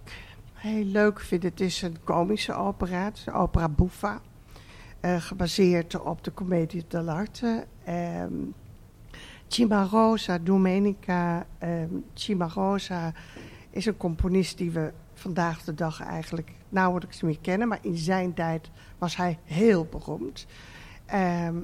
heel 0.54 0.84
leuk 0.84 1.20
vind, 1.20 1.44
het 1.44 1.60
is 1.60 1.82
een 1.82 1.98
komische 2.04 2.54
opera. 2.54 3.04
Het 3.04 3.18
is 3.18 3.26
een 3.26 3.34
opera 3.34 3.70
buffa. 3.70 4.22
Eh, 5.06 5.22
gebaseerd 5.22 6.02
op 6.02 6.24
de 6.24 6.34
Commedia 6.34 6.82
dell'arte. 6.88 7.66
Ehm 7.84 8.34
Cimarosa, 9.48 10.38
Domenica 10.38 11.46
ehm 11.58 11.94
Cimarosa 12.14 13.14
is 13.70 13.86
een 13.86 13.98
componist 13.98 14.58
die 14.58 14.72
we 14.72 14.94
vandaag 15.14 15.64
de 15.64 15.74
dag 15.74 16.02
eigenlijk 16.02 16.52
nauwelijks 16.70 17.22
meer 17.22 17.40
kennen. 17.42 17.68
Maar 17.68 17.80
in 17.82 17.98
zijn 17.98 18.34
tijd 18.34 18.70
was 18.98 19.16
hij 19.16 19.40
heel 19.44 19.88
beroemd. 19.92 20.46
Ehm, 21.06 21.56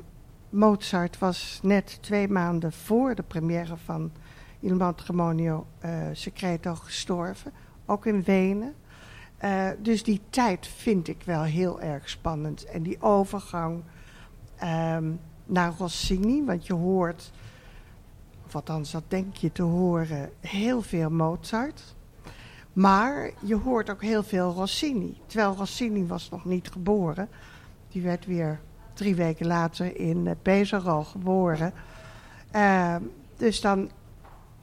Mozart 0.50 1.19
was 1.19 1.60
net 1.63 1.98
twee 2.01 2.27
maanden 2.27 2.71
voor 2.71 3.15
de 3.15 3.24
première 3.24 3.77
van 3.77 4.12
Il 4.60 4.75
Matrimonio 4.75 5.65
eh, 5.79 5.91
Secreto 6.12 6.75
gestorven. 6.75 7.51
Ook 7.86 8.05
in 8.05 8.24
Wenen. 8.24 8.75
Eh, 9.41 9.67
dus 9.79 10.03
die 10.03 10.21
tijd 10.29 10.67
vind 10.67 11.07
ik 11.07 11.21
wel 11.25 11.43
heel 11.43 11.81
erg 11.81 12.10
spannend. 12.10 12.65
En 12.65 12.83
die 12.83 13.01
overgang 13.01 13.83
ehm, 14.55 15.12
naar 15.45 15.74
Rossini, 15.77 16.45
want 16.45 16.67
je 16.67 16.74
hoort, 16.74 17.31
of 18.45 18.55
althans 18.55 18.91
dat 18.91 19.03
denk 19.07 19.36
je 19.36 19.51
te 19.51 19.62
horen, 19.62 20.29
heel 20.39 20.81
veel 20.81 21.10
Mozart. 21.10 21.95
Maar 22.74 23.31
je 23.39 23.55
hoort 23.55 23.89
ook 23.89 24.01
heel 24.01 24.24
veel 24.24 24.51
Rossini. 24.51 25.17
Terwijl 25.25 25.55
Rossini 25.55 26.07
was 26.07 26.29
nog 26.29 26.45
niet 26.45 26.71
geboren. 26.71 27.29
Die 27.89 28.01
werd 28.01 28.25
weer 28.25 28.60
drie 28.93 29.15
weken 29.15 29.48
later 29.48 30.00
in 30.00 30.27
eh, 30.27 30.36
Pesaro 30.41 31.03
geboren. 31.03 31.74
Ehm, 32.51 33.01
dus 33.38 33.62
dan 33.62 33.89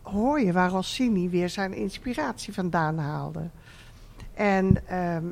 hoor 0.03 0.41
je 0.41 0.53
waar 0.53 0.71
Rossini 0.71 1.29
weer 1.29 1.49
zijn 1.49 1.75
inspiratie 1.75 2.55
vandaan 2.55 2.99
haalde. 2.99 3.51
En 4.39 4.87
ehm, 4.87 5.25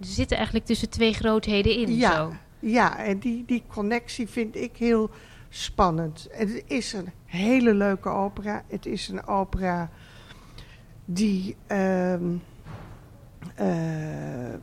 Ze 0.00 0.12
zitten 0.12 0.36
eigenlijk 0.36 0.66
tussen 0.66 0.90
twee 0.90 1.12
grootheden 1.12 1.76
in. 1.76 1.96
Ja. 1.96 2.14
Zo. 2.14 2.32
ja, 2.58 2.98
en 2.98 3.18
die, 3.18 3.44
die 3.46 3.62
connectie 3.66 4.28
vind 4.28 4.56
ik 4.56 4.76
heel 4.76 5.10
spannend. 5.48 6.28
Het 6.30 6.62
is 6.66 6.92
een 6.92 7.10
hele 7.24 7.74
leuke 7.74 8.08
opera. 8.08 8.64
Het 8.68 8.86
is 8.86 9.08
een 9.08 9.26
opera 9.26 9.90
die 11.04 11.56
ehm, 11.66 12.36
eh, 13.54 14.52
eh, 14.52 14.58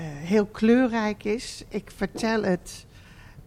heel 0.00 0.46
kleurrijk 0.46 1.24
is. 1.24 1.64
Ik 1.68 1.90
vertel 1.96 2.42
het 2.42 2.85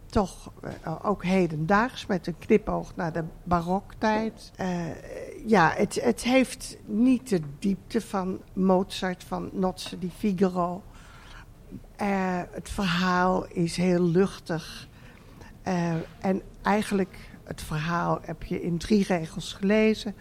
toch 0.09 0.51
eh, 0.61 0.95
ook 1.05 1.23
hedendaags 1.23 2.05
met 2.05 2.27
een 2.27 2.37
knipoog 2.37 2.95
naar 2.95 3.13
de 3.13 3.23
baroktijd. 3.43 4.51
Eh, 4.55 5.47
ja, 5.47 5.73
het, 5.75 6.01
het 6.01 6.23
heeft 6.23 6.77
niet 6.85 7.29
de 7.29 7.41
diepte 7.59 8.01
van 8.01 8.39
Mozart, 8.53 9.23
van 9.23 9.49
Nozze 9.53 9.99
di 9.99 10.11
Figaro. 10.17 10.83
Eh, 11.95 12.41
het 12.51 12.69
verhaal 12.69 13.45
is 13.47 13.77
heel 13.77 14.03
luchtig. 14.03 14.87
En 16.19 16.41
eigenlijk, 16.61 17.29
het 17.43 17.61
verhaal 17.61 18.19
heb 18.21 18.43
je 18.43 18.61
in 18.61 18.77
drie 18.77 19.03
regels 19.03 19.53
gelezen. 19.53 20.15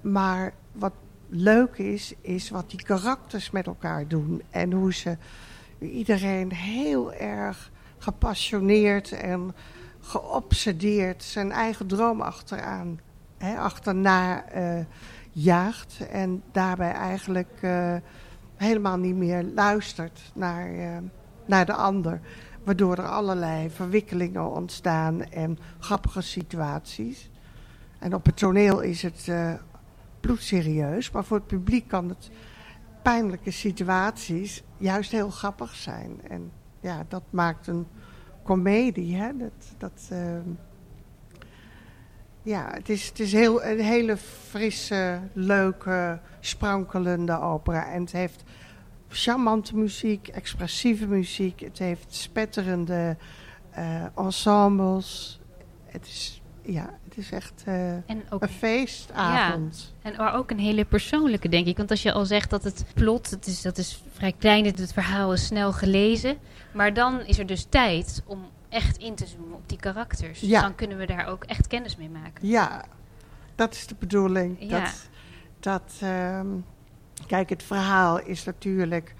Maar 0.00 0.54
wat 0.72 0.92
leuk 1.28 1.76
is, 1.76 2.14
is 2.20 2.50
wat 2.50 2.70
die 2.70 2.82
karakters 2.82 3.50
met 3.50 3.66
elkaar 3.66 4.08
doen. 4.08 4.42
En 4.50 4.72
hoe 4.72 4.94
ze 4.94 5.16
iedereen 5.78 6.52
heel 6.52 7.12
erg 7.12 7.70
gepassioneerd 8.00 9.12
en 9.12 9.54
geobsedeerd 10.00 11.22
zijn 11.22 11.52
eigen 11.52 11.86
droom 11.86 12.20
achteraan, 12.20 13.00
hè, 13.38 13.58
achterna 13.58 14.44
eh, 14.44 14.84
jaagt. 15.32 16.06
En 16.10 16.42
daarbij 16.52 16.92
eigenlijk 16.92 17.58
eh, 17.60 17.94
helemaal 18.56 18.96
niet 18.96 19.16
meer 19.16 19.44
luistert 19.54 20.32
naar, 20.34 20.74
eh, 20.74 20.96
naar 21.46 21.66
de 21.66 21.74
ander. 21.74 22.20
Waardoor 22.64 22.96
er 22.96 23.08
allerlei 23.08 23.70
verwikkelingen 23.70 24.50
ontstaan 24.50 25.22
en 25.22 25.58
grappige 25.78 26.20
situaties. 26.20 27.30
En 27.98 28.14
op 28.14 28.26
het 28.26 28.36
toneel 28.36 28.80
is 28.80 29.02
het 29.02 29.30
bloedserieus, 30.20 31.10
maar 31.10 31.24
voor 31.24 31.36
het 31.36 31.46
publiek 31.46 31.88
kan 31.88 32.08
het 32.08 32.30
pijnlijke 33.02 33.50
situaties 33.50 34.62
juist 34.76 35.10
heel 35.10 35.30
grappig 35.30 35.74
zijn. 35.74 36.20
En 36.28 36.50
ja, 36.80 37.04
dat 37.08 37.22
maakt 37.30 37.66
een 37.66 37.86
komedie. 38.42 39.16
Hè? 39.16 39.36
Dat, 39.36 39.74
dat, 39.78 40.08
ehm, 40.10 40.48
ja, 42.42 42.70
het 42.72 42.88
is, 42.88 43.08
het 43.08 43.20
is 43.20 43.32
heel, 43.32 43.64
een 43.64 43.80
hele 43.80 44.16
frisse, 44.16 45.20
leuke, 45.32 46.20
sprankelende 46.40 47.40
opera. 47.40 47.92
En 47.92 48.00
het 48.00 48.12
heeft 48.12 48.42
charmante 49.08 49.76
muziek, 49.76 50.28
expressieve 50.28 51.06
muziek. 51.06 51.60
Het 51.60 51.78
heeft 51.78 52.14
spetterende 52.14 53.16
uh, 53.78 54.04
ensembles. 54.16 55.40
Het 55.86 56.06
is, 56.06 56.39
ja, 56.62 56.98
het 57.04 57.16
is 57.16 57.30
echt 57.30 57.64
uh, 57.68 57.92
een 58.06 58.48
feestavond. 58.58 59.94
Ja, 60.02 60.10
en 60.10 60.16
maar 60.16 60.34
ook 60.34 60.50
een 60.50 60.58
hele 60.58 60.84
persoonlijke, 60.84 61.48
denk 61.48 61.66
ik. 61.66 61.76
Want 61.76 61.90
als 61.90 62.02
je 62.02 62.12
al 62.12 62.24
zegt 62.24 62.50
dat 62.50 62.64
het 62.64 62.84
plot, 62.94 63.30
het 63.30 63.46
is, 63.46 63.62
dat 63.62 63.78
is 63.78 64.02
vrij 64.12 64.34
klein, 64.38 64.64
het 64.64 64.92
verhaal 64.92 65.32
is 65.32 65.46
snel 65.46 65.72
gelezen. 65.72 66.38
Maar 66.72 66.94
dan 66.94 67.20
is 67.20 67.38
er 67.38 67.46
dus 67.46 67.66
tijd 67.68 68.22
om 68.26 68.48
echt 68.68 68.96
in 68.96 69.14
te 69.14 69.26
zoomen 69.26 69.54
op 69.54 69.68
die 69.68 69.78
karakters. 69.78 70.40
Dus 70.40 70.50
dan 70.50 70.74
kunnen 70.74 70.98
we 70.98 71.06
daar 71.06 71.26
ook 71.26 71.44
echt 71.44 71.66
kennis 71.66 71.96
mee 71.96 72.10
maken. 72.10 72.48
Ja, 72.48 72.84
dat 73.54 73.74
is 73.74 73.86
de 73.86 73.94
bedoeling. 73.98 74.56
Ja. 74.58 74.80
Dat, 74.80 75.08
dat 75.60 76.08
um, 76.08 76.64
kijk, 77.26 77.48
het 77.48 77.62
verhaal 77.62 78.20
is 78.20 78.44
natuurlijk 78.44 79.14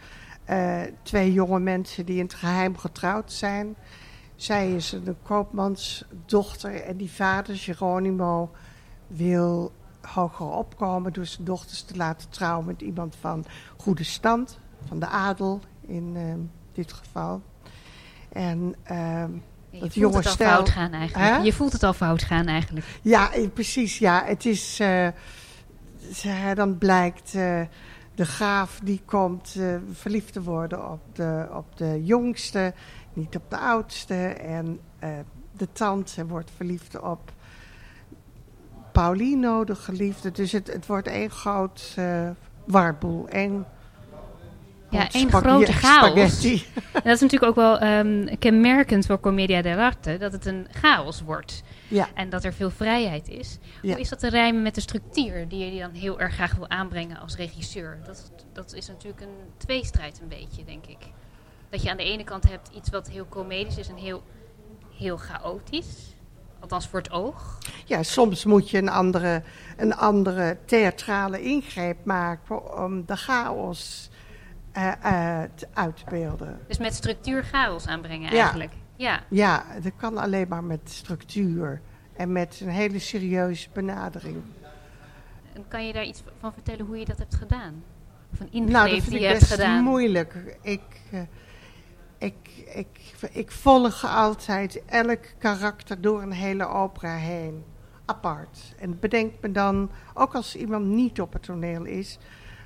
uh, 0.50 0.80
twee 1.02 1.32
jonge 1.32 1.60
mensen 1.60 2.06
die 2.06 2.16
in 2.16 2.24
het 2.24 2.34
geheim 2.34 2.76
getrouwd 2.76 3.32
zijn. 3.32 3.76
Zij 4.40 4.74
is 4.74 4.92
een 4.92 5.16
koopmansdochter 5.22 6.74
en 6.74 6.96
die 6.96 7.10
vader, 7.10 7.56
Geronimo, 7.56 8.50
wil 9.06 9.72
hoger 10.00 10.46
opkomen 10.46 11.12
door 11.12 11.26
zijn 11.26 11.44
dochters 11.44 11.82
te 11.82 11.96
laten 11.96 12.30
trouwen 12.30 12.66
met 12.66 12.80
iemand 12.80 13.16
van 13.20 13.44
goede 13.76 14.04
stand, 14.04 14.58
van 14.86 14.98
de 14.98 15.06
adel 15.06 15.60
in 15.86 16.14
uh, 16.16 16.34
dit 16.72 16.92
geval. 16.92 17.42
En 18.32 18.74
uh, 18.90 19.24
je 19.70 19.80
dat 19.80 19.94
jonge 19.94 20.16
het 20.16 20.26
al 20.26 20.34
fout 20.34 20.68
gaan 20.68 20.92
eigenlijk. 20.92 21.44
Je 21.44 21.52
voelt 21.52 21.72
het 21.72 21.82
al 21.82 21.92
fout 21.92 22.22
gaan 22.22 22.46
eigenlijk. 22.46 22.86
Ja, 23.02 23.32
eh, 23.32 23.48
precies. 23.54 23.98
Ja, 23.98 24.24
het 24.24 24.44
is. 24.44 24.80
Uh, 24.80 25.08
dan 26.54 26.78
blijkt 26.78 27.34
uh, 27.34 27.60
de 28.14 28.26
graaf 28.26 28.80
die 28.82 29.02
komt 29.04 29.54
uh, 29.58 29.76
verliefd 29.92 30.32
te 30.32 30.42
worden 30.42 30.90
op 30.90 31.00
de, 31.12 31.48
op 31.52 31.76
de 31.76 32.04
jongste, 32.04 32.74
niet 33.12 33.36
op 33.36 33.50
de 33.50 33.58
oudste. 33.58 34.14
En 34.28 34.80
de 35.52 35.72
tante 35.72 36.26
wordt 36.26 36.50
verliefd 36.56 37.00
op 37.00 37.32
Paulino, 38.92 39.64
de 39.64 39.74
geliefde. 39.74 40.30
Dus 40.30 40.52
het, 40.52 40.72
het 40.72 40.86
wordt 40.86 41.06
één 41.06 41.30
groot 41.30 41.96
warboel. 42.64 43.28
Één 43.28 43.66
ja, 44.90 45.10
één 45.10 45.30
grote 45.30 45.72
chaos. 45.72 46.42
dat 46.92 47.04
is 47.04 47.20
natuurlijk 47.20 47.42
ook 47.42 47.54
wel 47.54 47.82
um, 47.82 48.38
kenmerkend 48.38 49.06
voor 49.06 49.20
Commedia 49.20 49.62
dell'arte, 49.62 50.16
dat 50.18 50.32
het 50.32 50.46
een 50.46 50.66
chaos 50.70 51.20
wordt. 51.20 51.62
Ja. 51.88 52.08
En 52.14 52.30
dat 52.30 52.44
er 52.44 52.52
veel 52.52 52.70
vrijheid 52.70 53.28
is. 53.28 53.58
Hoe 53.82 54.00
is 54.00 54.08
dat 54.08 54.18
te 54.18 54.28
rijmen 54.28 54.62
met 54.62 54.74
de 54.74 54.80
structuur 54.80 55.48
die 55.48 55.72
je 55.72 55.80
dan 55.80 55.92
heel 55.92 56.20
erg 56.20 56.34
graag 56.34 56.54
wil 56.54 56.68
aanbrengen 56.68 57.18
als 57.18 57.36
regisseur? 57.36 57.98
Dat, 58.06 58.30
dat 58.52 58.74
is 58.74 58.88
natuurlijk 58.88 59.20
een 59.20 59.36
tweestrijd 59.56 60.20
een 60.22 60.28
beetje, 60.28 60.64
denk 60.64 60.86
ik. 60.86 60.98
Dat 61.70 61.82
je 61.82 61.90
aan 61.90 61.96
de 61.96 62.04
ene 62.04 62.24
kant 62.24 62.48
hebt 62.48 62.70
iets 62.74 62.90
wat 62.90 63.08
heel 63.08 63.26
comedisch 63.28 63.78
is 63.78 63.88
en 63.88 63.96
heel, 63.96 64.22
heel 64.96 65.16
chaotisch. 65.16 66.14
Althans 66.60 66.88
voor 66.88 66.98
het 66.98 67.10
oog. 67.10 67.58
Ja, 67.84 68.02
soms 68.02 68.44
moet 68.44 68.70
je 68.70 68.78
een 68.78 68.88
andere, 68.88 69.42
een 69.76 69.96
andere 69.96 70.56
theatrale 70.64 71.42
ingreep 71.42 72.04
maken 72.04 72.84
om 72.84 73.06
de 73.06 73.16
chaos 73.16 74.10
uh, 74.76 75.42
uitbeelden. 75.72 76.60
Dus 76.66 76.78
met 76.78 76.94
structuur 76.94 77.44
chaos 77.44 77.86
aanbrengen 77.86 78.30
eigenlijk? 78.30 78.72
Ja. 78.96 79.22
ja, 79.28 79.64
dat 79.82 79.92
kan 79.96 80.18
alleen 80.18 80.48
maar 80.48 80.64
met 80.64 80.80
structuur 80.84 81.80
en 82.16 82.32
met 82.32 82.60
een 82.62 82.68
hele 82.68 82.98
serieuze 82.98 83.68
benadering. 83.72 84.42
En 85.52 85.64
kan 85.68 85.86
je 85.86 85.92
daar 85.92 86.04
iets 86.04 86.22
van 86.40 86.52
vertellen 86.52 86.86
hoe 86.86 86.98
je 86.98 87.04
dat 87.04 87.18
hebt 87.18 87.34
gedaan? 87.34 87.82
Of 88.32 88.40
een 88.40 88.52
ingreep 88.52 88.72
nou, 88.72 88.90
dat 88.90 88.98
vind 88.98 89.10
die 89.10 89.20
je 89.20 89.26
hebt 89.26 89.44
gedaan? 89.44 89.76
is 89.76 89.82
moeilijk. 89.82 90.56
Ik, 90.62 90.80
uh, 91.12 91.20
ik, 92.20 92.64
ik, 92.74 93.14
ik 93.32 93.50
volg 93.50 94.04
altijd 94.04 94.82
elk 94.86 95.24
karakter 95.38 96.00
door 96.00 96.22
een 96.22 96.32
hele 96.32 96.66
opera 96.66 97.14
heen. 97.14 97.64
Apart. 98.04 98.74
En 98.78 98.98
bedenk 98.98 99.32
me 99.40 99.52
dan, 99.52 99.90
ook 100.14 100.34
als 100.34 100.56
iemand 100.56 100.86
niet 100.86 101.20
op 101.20 101.32
het 101.32 101.42
toneel 101.42 101.84
is 101.84 102.18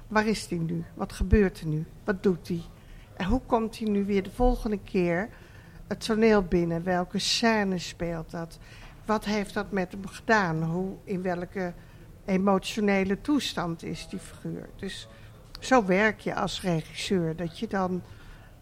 Waar 0.09 0.27
is 0.27 0.47
hij 0.49 0.59
nu? 0.59 0.85
Wat 0.95 1.12
gebeurt 1.12 1.61
er 1.61 1.67
nu? 1.67 1.85
Wat 2.05 2.23
doet 2.23 2.49
hij? 2.49 2.62
En 3.17 3.27
hoe 3.27 3.40
komt 3.47 3.79
hij 3.79 3.88
nu 3.88 4.05
weer 4.05 4.23
de 4.23 4.31
volgende 4.31 4.79
keer 4.79 5.29
het 5.87 6.05
toneel 6.05 6.43
binnen? 6.43 6.83
Welke 6.83 7.19
scène 7.19 7.79
speelt 7.79 8.31
dat? 8.31 8.59
Wat 9.05 9.25
heeft 9.25 9.55
dat 9.55 9.71
met 9.71 9.93
hem 9.93 10.07
gedaan? 10.07 10.62
Hoe, 10.62 10.97
in 11.05 11.23
welke 11.23 11.73
emotionele 12.25 13.21
toestand 13.21 13.83
is 13.83 14.09
die 14.09 14.19
figuur? 14.19 14.69
Dus 14.77 15.09
zo 15.61 15.85
werk 15.85 16.21
je 16.21 16.35
als 16.35 16.62
regisseur. 16.62 17.37
Dat 17.37 17.59
je 17.59 17.67
dan 17.67 18.03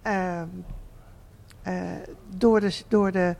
uh, 0.06 0.42
door 2.28 2.60
de, 2.60 2.82
door 2.88 3.12
de 3.12 3.36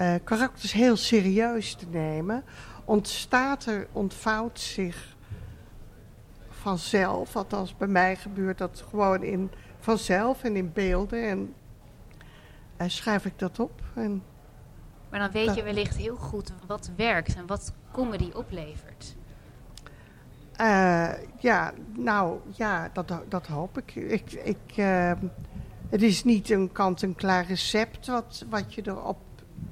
uh, 0.00 0.14
karakters 0.24 0.72
heel 0.72 0.96
serieus 0.96 1.74
te 1.74 1.86
nemen, 1.90 2.44
ontstaat 2.84 3.66
er, 3.66 3.86
ontvouwt 3.92 4.60
zich 4.60 5.16
vanzelf. 6.48 7.36
Althans, 7.36 7.76
bij 7.76 7.88
mij 7.88 8.16
gebeurt 8.16 8.58
dat 8.58 8.84
gewoon 8.88 9.22
in, 9.22 9.50
vanzelf 9.78 10.44
en 10.44 10.56
in 10.56 10.72
beelden. 10.72 11.28
En, 11.28 11.54
en 12.76 12.90
schrijf 12.90 13.24
ik 13.24 13.38
dat 13.38 13.60
op. 13.60 13.82
En 13.94 14.22
maar 15.12 15.20
dan 15.20 15.30
weet 15.30 15.54
je 15.54 15.62
wellicht 15.62 15.96
heel 15.96 16.16
goed 16.16 16.52
wat 16.66 16.90
werkt 16.96 17.34
en 17.34 17.46
wat 17.46 17.72
comedy 17.90 18.30
oplevert. 18.34 19.16
Uh, 20.60 21.10
ja, 21.38 21.72
nou 21.92 22.40
ja, 22.50 22.90
dat, 22.92 23.12
dat 23.28 23.46
hoop 23.46 23.78
ik. 23.78 23.94
ik, 23.94 24.32
ik 24.32 24.76
uh, 24.76 25.12
het 25.92 26.02
is 26.02 26.24
niet 26.24 26.50
een 26.50 26.72
kant-en-klaar 26.72 27.46
recept 27.46 28.06
wat, 28.06 28.44
wat 28.50 28.74
je 28.74 28.82
erop 28.84 29.22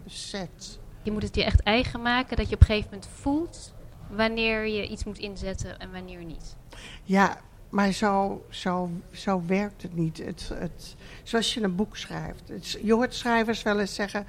zet. 0.07 0.79
Je 1.03 1.11
moet 1.11 1.23
het 1.23 1.35
je 1.35 1.45
echt 1.45 1.63
eigen 1.63 2.03
maken, 2.03 2.37
dat 2.37 2.49
je 2.49 2.55
op 2.55 2.61
een 2.61 2.67
gegeven 2.67 2.91
moment 2.91 3.11
voelt 3.13 3.75
wanneer 4.11 4.67
je 4.67 4.89
iets 4.89 5.05
moet 5.05 5.19
inzetten 5.19 5.79
en 5.79 5.93
wanneer 5.93 6.25
niet. 6.25 6.57
Ja, 7.03 7.41
maar 7.69 7.93
zo, 7.93 8.45
zo, 8.49 8.91
zo 9.13 9.43
werkt 9.47 9.83
het 9.83 9.95
niet. 9.95 10.19
Het, 10.19 10.51
het, 10.55 10.97
zoals 11.23 11.55
je 11.55 11.63
een 11.63 11.77
boek 11.77 11.97
schrijft. 11.97 12.49
Het, 12.49 12.79
je 12.83 12.93
hoort 12.93 13.15
schrijvers 13.15 13.63
wel 13.63 13.81
eens 13.81 13.95
zeggen, 13.95 14.27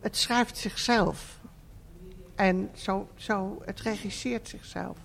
het 0.00 0.16
schrijft 0.16 0.56
zichzelf. 0.56 1.40
En 2.34 2.70
zo, 2.74 3.08
zo, 3.14 3.62
het 3.64 3.80
regisseert 3.80 4.48
zichzelf. 4.48 4.96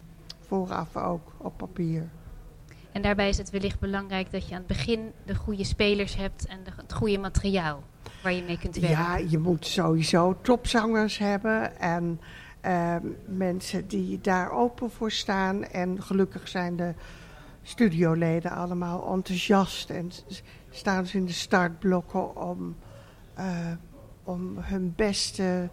Vooraf 0.48 0.98
ook, 0.98 1.32
op 1.38 1.58
papier. 1.58 2.10
En 2.92 3.02
daarbij 3.02 3.30
is 3.30 3.38
het 3.38 3.50
wellicht 3.50 3.80
belangrijk 3.80 4.32
dat 4.32 4.48
je 4.48 4.54
aan 4.54 4.64
het 4.68 4.68
begin 4.68 5.12
de 5.26 5.36
goede 5.36 5.64
spelers 5.64 6.16
hebt 6.16 6.46
en 6.46 6.60
de, 6.64 6.72
het 6.76 6.94
goede 6.94 7.18
materiaal 7.18 7.84
waar 8.24 8.34
je 8.34 8.44
mee 8.44 8.58
kunt 8.58 8.76
werken. 8.76 9.00
Ja, 9.00 9.18
je 9.18 9.38
moet 9.38 9.66
sowieso 9.66 10.38
topzangers 10.42 11.18
hebben 11.18 11.80
en 11.80 12.20
Ehm, 12.62 13.06
mensen 13.26 13.88
die 13.88 14.20
daar 14.22 14.52
open 14.52 14.92
voor 14.92 15.12
staan. 15.12 15.64
En 15.64 16.02
gelukkig 16.02 16.48
zijn 16.48 16.76
de 16.76 16.94
studioleden 17.62 18.52
allemaal 18.52 19.14
enthousiast 19.14 19.90
en 19.90 20.12
staan 20.70 21.06
ze 21.06 21.18
in 21.18 21.26
de 21.26 21.32
startblokken 21.32 22.36
om, 22.36 22.76
uh, 23.40 23.46
om 24.24 24.58
hun 24.58 24.94
beste 24.96 25.70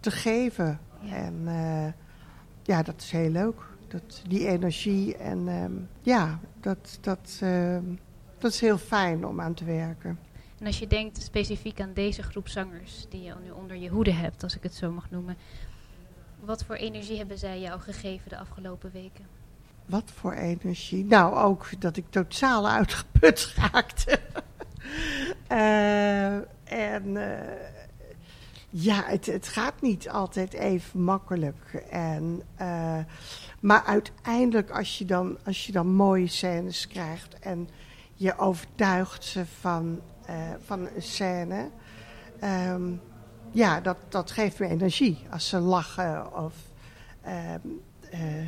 te 0.00 0.10
geven. 0.10 0.80
En 1.10 1.42
uh, 1.44 1.86
ja, 2.62 2.82
dat 2.82 3.00
is 3.00 3.10
heel 3.10 3.30
leuk. 3.30 3.60
Dat, 3.92 4.22
die 4.28 4.48
energie 4.48 5.16
en 5.16 5.38
uh, 5.46 5.64
ja, 6.02 6.38
dat, 6.60 6.98
dat, 7.00 7.38
ehm, 7.40 7.84
dat 8.38 8.52
is 8.52 8.60
heel 8.60 8.78
fijn 8.78 9.26
om 9.26 9.40
aan 9.40 9.54
te 9.54 9.64
werken. 9.64 10.18
En 10.58 10.66
als 10.66 10.78
je 10.78 10.86
denkt 10.86 11.22
specifiek 11.22 11.80
aan 11.80 11.92
deze 11.94 12.22
groep 12.22 12.48
zangers 12.48 13.06
die 13.08 13.22
je 13.22 13.34
nu 13.44 13.50
onder 13.50 13.76
je 13.76 13.88
hoede 13.88 14.12
hebt, 14.12 14.42
als 14.42 14.56
ik 14.56 14.62
het 14.62 14.74
zo 14.74 14.90
mag 14.90 15.10
noemen. 15.10 15.36
Wat 16.40 16.64
voor 16.64 16.74
energie 16.74 17.16
hebben 17.16 17.38
zij 17.38 17.60
jou 17.60 17.80
gegeven 17.80 18.28
de 18.28 18.38
afgelopen 18.38 18.90
weken? 18.92 19.24
Wat 19.86 20.10
voor 20.14 20.32
energie? 20.32 21.04
Nou, 21.04 21.36
ook 21.36 21.80
dat 21.80 21.96
ik 21.96 22.04
totaal 22.10 22.68
uitgeput 22.68 23.54
raakte. 23.72 24.20
uh, 25.48 26.34
en 26.92 27.06
uh, 27.06 27.40
ja, 28.72 29.02
het, 29.04 29.26
het, 29.26 29.48
gaat 29.48 29.80
niet 29.80 30.08
altijd 30.08 30.52
even 30.52 31.02
makkelijk. 31.02 31.84
En, 31.90 32.42
uh, 32.60 32.98
maar 33.60 33.84
uiteindelijk, 33.84 34.70
als 34.70 34.98
je, 34.98 35.04
dan, 35.04 35.38
als 35.44 35.66
je 35.66 35.72
dan 35.72 35.86
mooie 35.94 36.28
scènes 36.28 36.86
krijgt 36.86 37.38
en 37.38 37.68
je 38.14 38.38
overtuigt 38.38 39.24
ze 39.24 39.46
van, 39.60 40.00
van 40.64 40.80
een 40.80 41.02
scène. 41.02 41.70
Um, 42.44 43.00
ja, 43.50 43.80
dat, 43.80 43.96
dat 44.08 44.30
geeft 44.30 44.58
me 44.58 44.68
energie. 44.68 45.26
Als 45.30 45.48
ze 45.48 45.58
lachen 45.58 46.36
of 46.44 46.54
uh, 47.26 47.54
uh, 48.12 48.46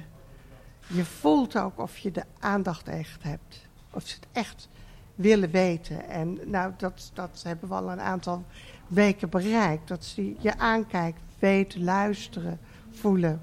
je 0.87 1.05
voelt 1.05 1.59
ook 1.59 1.79
of 1.79 1.99
je 1.99 2.11
de 2.11 2.25
aandacht 2.39 2.89
echt 2.89 3.23
hebt. 3.23 3.67
of 3.91 4.07
ze 4.07 4.15
het 4.15 4.27
echt 4.33 4.69
willen 5.15 5.51
weten. 5.51 6.09
En 6.09 6.39
nou, 6.45 6.73
dat, 6.77 7.11
dat 7.15 7.43
hebben 7.47 7.69
we 7.69 7.75
al 7.75 7.91
een 7.91 8.01
aantal 8.01 8.45
weken 8.87 9.31
bereikt. 9.31 9.89
Dat 9.89 10.05
ze 10.05 10.35
je 10.39 10.59
aankijkt, 10.59 11.21
weten, 11.39 11.85
luisteren, 11.85 12.59
voelen. 12.91 13.43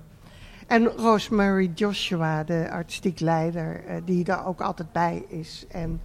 En 0.67 0.85
Rosemary 0.85 1.71
Joshua, 1.75 2.43
de 2.43 2.71
artistiek 2.71 3.19
leider, 3.19 3.83
uh, 3.87 3.95
die 4.05 4.23
daar 4.23 4.45
ook 4.45 4.61
altijd 4.61 4.91
bij 4.91 5.25
is. 5.27 5.65
En 5.69 6.01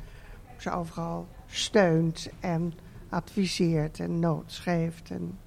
ze 0.57 0.71
overal 0.71 1.27
steunt 1.47 2.29
en 2.41 2.75
adviseert 3.09 4.01
en 4.01 4.19
notes 4.19 4.59
geeft. 4.59 5.11
En, 5.11 5.39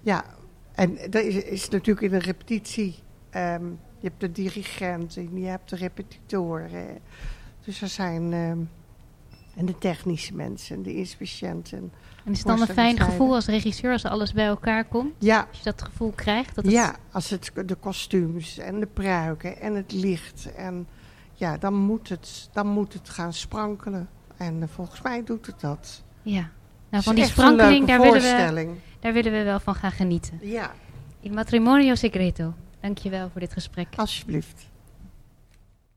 ja, 0.00 0.24
en 0.72 1.12
er 1.12 1.46
is, 1.46 1.68
natuurlijk 1.68 2.06
in 2.06 2.14
een 2.14 2.20
repetitie... 2.20 2.98
Um, 3.36 3.78
je 3.98 4.08
hebt 4.08 4.20
de 4.20 4.32
dirigent 4.32 5.16
en 5.16 5.40
je 5.40 5.46
hebt 5.46 5.70
de 5.70 5.76
repetitoren. 5.76 6.98
Dus 7.64 7.82
er 7.82 7.88
zijn... 7.88 8.32
Um, 8.32 8.70
en 9.60 9.66
de 9.66 9.78
technische 9.78 10.34
mensen, 10.34 10.82
de 10.82 10.94
inspiciënten. 10.94 11.92
En 12.24 12.32
is 12.32 12.38
het 12.38 12.46
dan 12.46 12.60
een 12.60 12.66
fijn 12.66 13.00
gevoel 13.00 13.34
als 13.34 13.46
regisseur 13.46 13.92
als 13.92 14.04
alles 14.04 14.32
bij 14.32 14.46
elkaar 14.46 14.84
komt? 14.84 15.14
Ja. 15.18 15.46
Als 15.48 15.58
je 15.58 15.64
dat 15.64 15.82
gevoel 15.82 16.12
krijgt? 16.14 16.54
Dat 16.54 16.70
ja, 16.70 16.96
als 17.12 17.30
het 17.30 17.52
de 17.66 17.74
kostuums 17.74 18.58
en 18.58 18.80
de 18.80 18.86
pruiken 18.86 19.60
en 19.60 19.74
het 19.74 19.92
licht. 19.92 20.52
En 20.56 20.86
ja, 21.34 21.58
dan 21.58 21.74
moet 21.74 22.08
het, 22.08 22.48
dan 22.52 22.66
moet 22.66 22.92
het 22.92 23.08
gaan 23.08 23.32
sprankelen. 23.32 24.08
En 24.36 24.56
uh, 24.56 24.64
volgens 24.68 25.02
mij 25.02 25.24
doet 25.24 25.46
het 25.46 25.60
dat. 25.60 26.02
Ja. 26.22 26.50
Nou, 26.90 27.02
van 27.02 27.14
die 27.14 27.24
sprankeling, 27.24 27.86
daar 27.86 28.00
willen, 28.00 28.54
we, 28.54 28.74
daar 29.00 29.12
willen 29.12 29.32
we 29.32 29.42
wel 29.42 29.60
van 29.60 29.74
gaan 29.74 29.92
genieten. 29.92 30.38
Ja. 30.42 30.72
Il 31.20 31.32
matrimonio 31.32 31.94
segreto. 31.94 32.54
Dankjewel 32.80 33.28
voor 33.30 33.40
dit 33.40 33.52
gesprek. 33.52 33.88
Alsjeblieft. 33.96 34.69